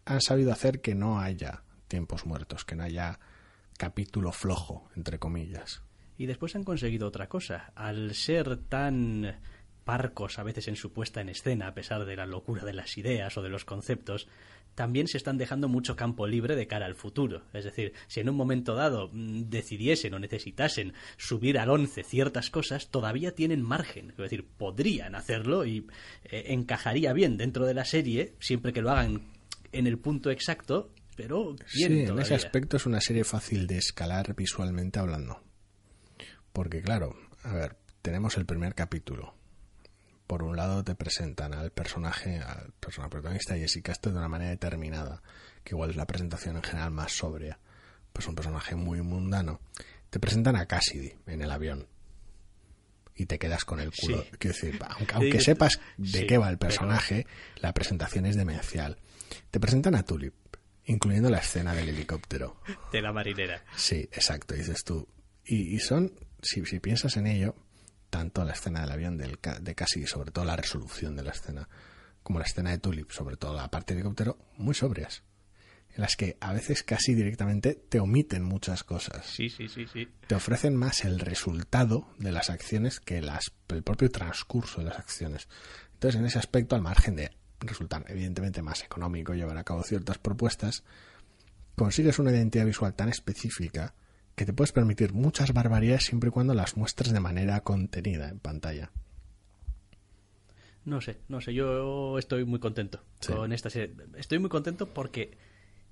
[0.05, 3.19] han sabido hacer que no haya tiempos muertos, que no haya
[3.77, 5.81] capítulo flojo, entre comillas.
[6.17, 7.71] Y después han conseguido otra cosa.
[7.75, 9.39] Al ser tan
[9.87, 12.97] parcos a veces en su puesta en escena, a pesar de la locura de las
[12.97, 14.27] ideas o de los conceptos,
[14.75, 17.43] también se están dejando mucho campo libre de cara al futuro.
[17.53, 22.49] Es decir, si en un momento dado mm, decidiesen o necesitasen subir al 11 ciertas
[22.49, 24.09] cosas, todavía tienen margen.
[24.09, 25.87] Es decir, podrían hacerlo y
[26.25, 29.21] eh, encajaría bien dentro de la serie, siempre que lo hagan
[29.71, 33.77] en el punto exacto, pero bien Sí, en ese aspecto es una serie fácil de
[33.77, 35.41] escalar visualmente hablando.
[36.51, 39.36] Porque claro, a ver, tenemos el primer capítulo.
[40.27, 44.51] Por un lado te presentan al personaje, al personaje protagonista Jessica esto de una manera
[44.51, 45.21] determinada,
[45.63, 47.59] que igual es la presentación en general más sobria.
[48.11, 49.61] Pues un personaje muy mundano.
[50.09, 51.87] Te presentan a Cassidy en el avión.
[53.15, 54.21] Y te quedas con el culo.
[54.21, 54.29] Sí.
[54.37, 54.79] Quiero decir,
[55.13, 57.25] aunque, sepas de sí, qué va el pero- personaje,
[57.57, 58.97] la presentación es demencial.
[59.49, 60.33] Te presentan a Tulip,
[60.85, 62.61] incluyendo la escena del helicóptero.
[62.91, 63.63] de la marinera.
[63.75, 65.07] Sí, exacto, dices tú.
[65.45, 66.11] Y, y son,
[66.41, 67.55] si, si piensas en ello,
[68.09, 71.67] tanto la escena del avión del, de Cassidy, sobre todo la resolución de la escena,
[72.23, 75.23] como la escena de Tulip, sobre todo la parte del helicóptero, muy sobrias.
[75.95, 79.25] En las que a veces casi directamente te omiten muchas cosas.
[79.25, 80.07] Sí, sí, sí, sí.
[80.27, 84.99] Te ofrecen más el resultado de las acciones que las, el propio transcurso de las
[84.99, 85.47] acciones.
[85.93, 90.19] Entonces, en ese aspecto, al margen de resultar evidentemente más económico llevar a cabo ciertas
[90.19, 90.83] propuestas,
[91.75, 93.95] consigues una identidad visual tan específica
[94.37, 98.37] que te puedes permitir muchas barbaridades siempre y cuando las muestres de manera contenida en
[98.37, 98.91] pantalla.
[100.85, 103.33] No sé, no sé, yo estoy muy contento Sí.
[103.33, 103.95] con esta serie.
[104.15, 105.35] Estoy muy contento porque,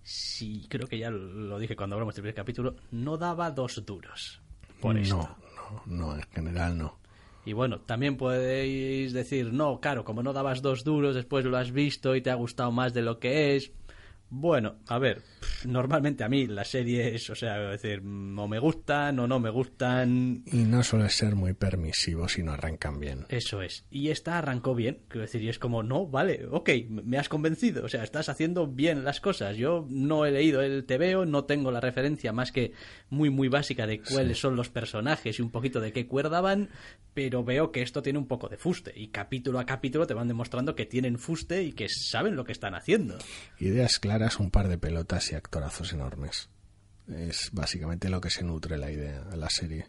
[0.03, 4.41] sí, creo que ya lo dije cuando hablamos del primer capítulo, no daba dos duros
[4.79, 5.17] por esto.
[5.17, 6.99] No, no, no, en general no.
[7.45, 11.71] Y bueno, también podéis decir, no, claro, como no dabas dos duros, después lo has
[11.71, 13.71] visto y te ha gustado más de lo que es.
[14.29, 15.21] Bueno, a ver,
[15.65, 19.49] normalmente a mí las series, o sea, decir, mm, o me gustan o no me
[19.49, 23.25] gustan, Y no suele ser muy permisivo si no arrancan bien.
[23.29, 23.85] Eso es.
[23.89, 24.99] Y esta arrancó bien.
[25.07, 27.85] Quiero decir, y es como, no, vale, ok, me has convencido.
[27.85, 29.57] O sea, estás haciendo bien las cosas.
[29.57, 32.73] Yo no he leído el TVO, no tengo la referencia más que
[33.09, 36.69] muy, muy básica de cuáles son los personajes y un poquito de qué cuerda van,
[37.13, 38.93] pero veo que esto tiene un poco de fuste.
[38.95, 42.51] Y capítulo a capítulo te van demostrando que tienen fuste y que saben lo que
[42.51, 43.17] están haciendo.
[43.59, 46.49] Ideas claras, un par de pelotas y actorazos enormes.
[47.07, 49.87] Es básicamente lo que se nutre la idea, la serie.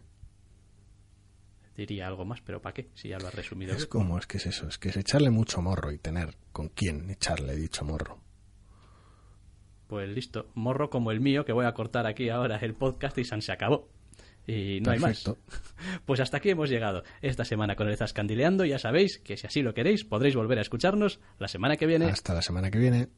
[1.77, 2.91] Diría algo más, pero ¿para qué?
[2.95, 3.75] Si ya lo has resumido.
[3.75, 6.69] Es como, es que es eso, es que es echarle mucho morro y tener con
[6.69, 8.21] quién echarle dicho morro.
[9.87, 13.25] Pues listo, morro como el mío, que voy a cortar aquí ahora el podcast y
[13.25, 13.89] se acabó.
[14.47, 15.25] Y no hay más.
[16.05, 18.65] Pues hasta aquí hemos llegado esta semana con el Zascandileando.
[18.65, 22.07] Ya sabéis que si así lo queréis podréis volver a escucharnos la semana que viene.
[22.07, 23.09] Hasta la semana que viene.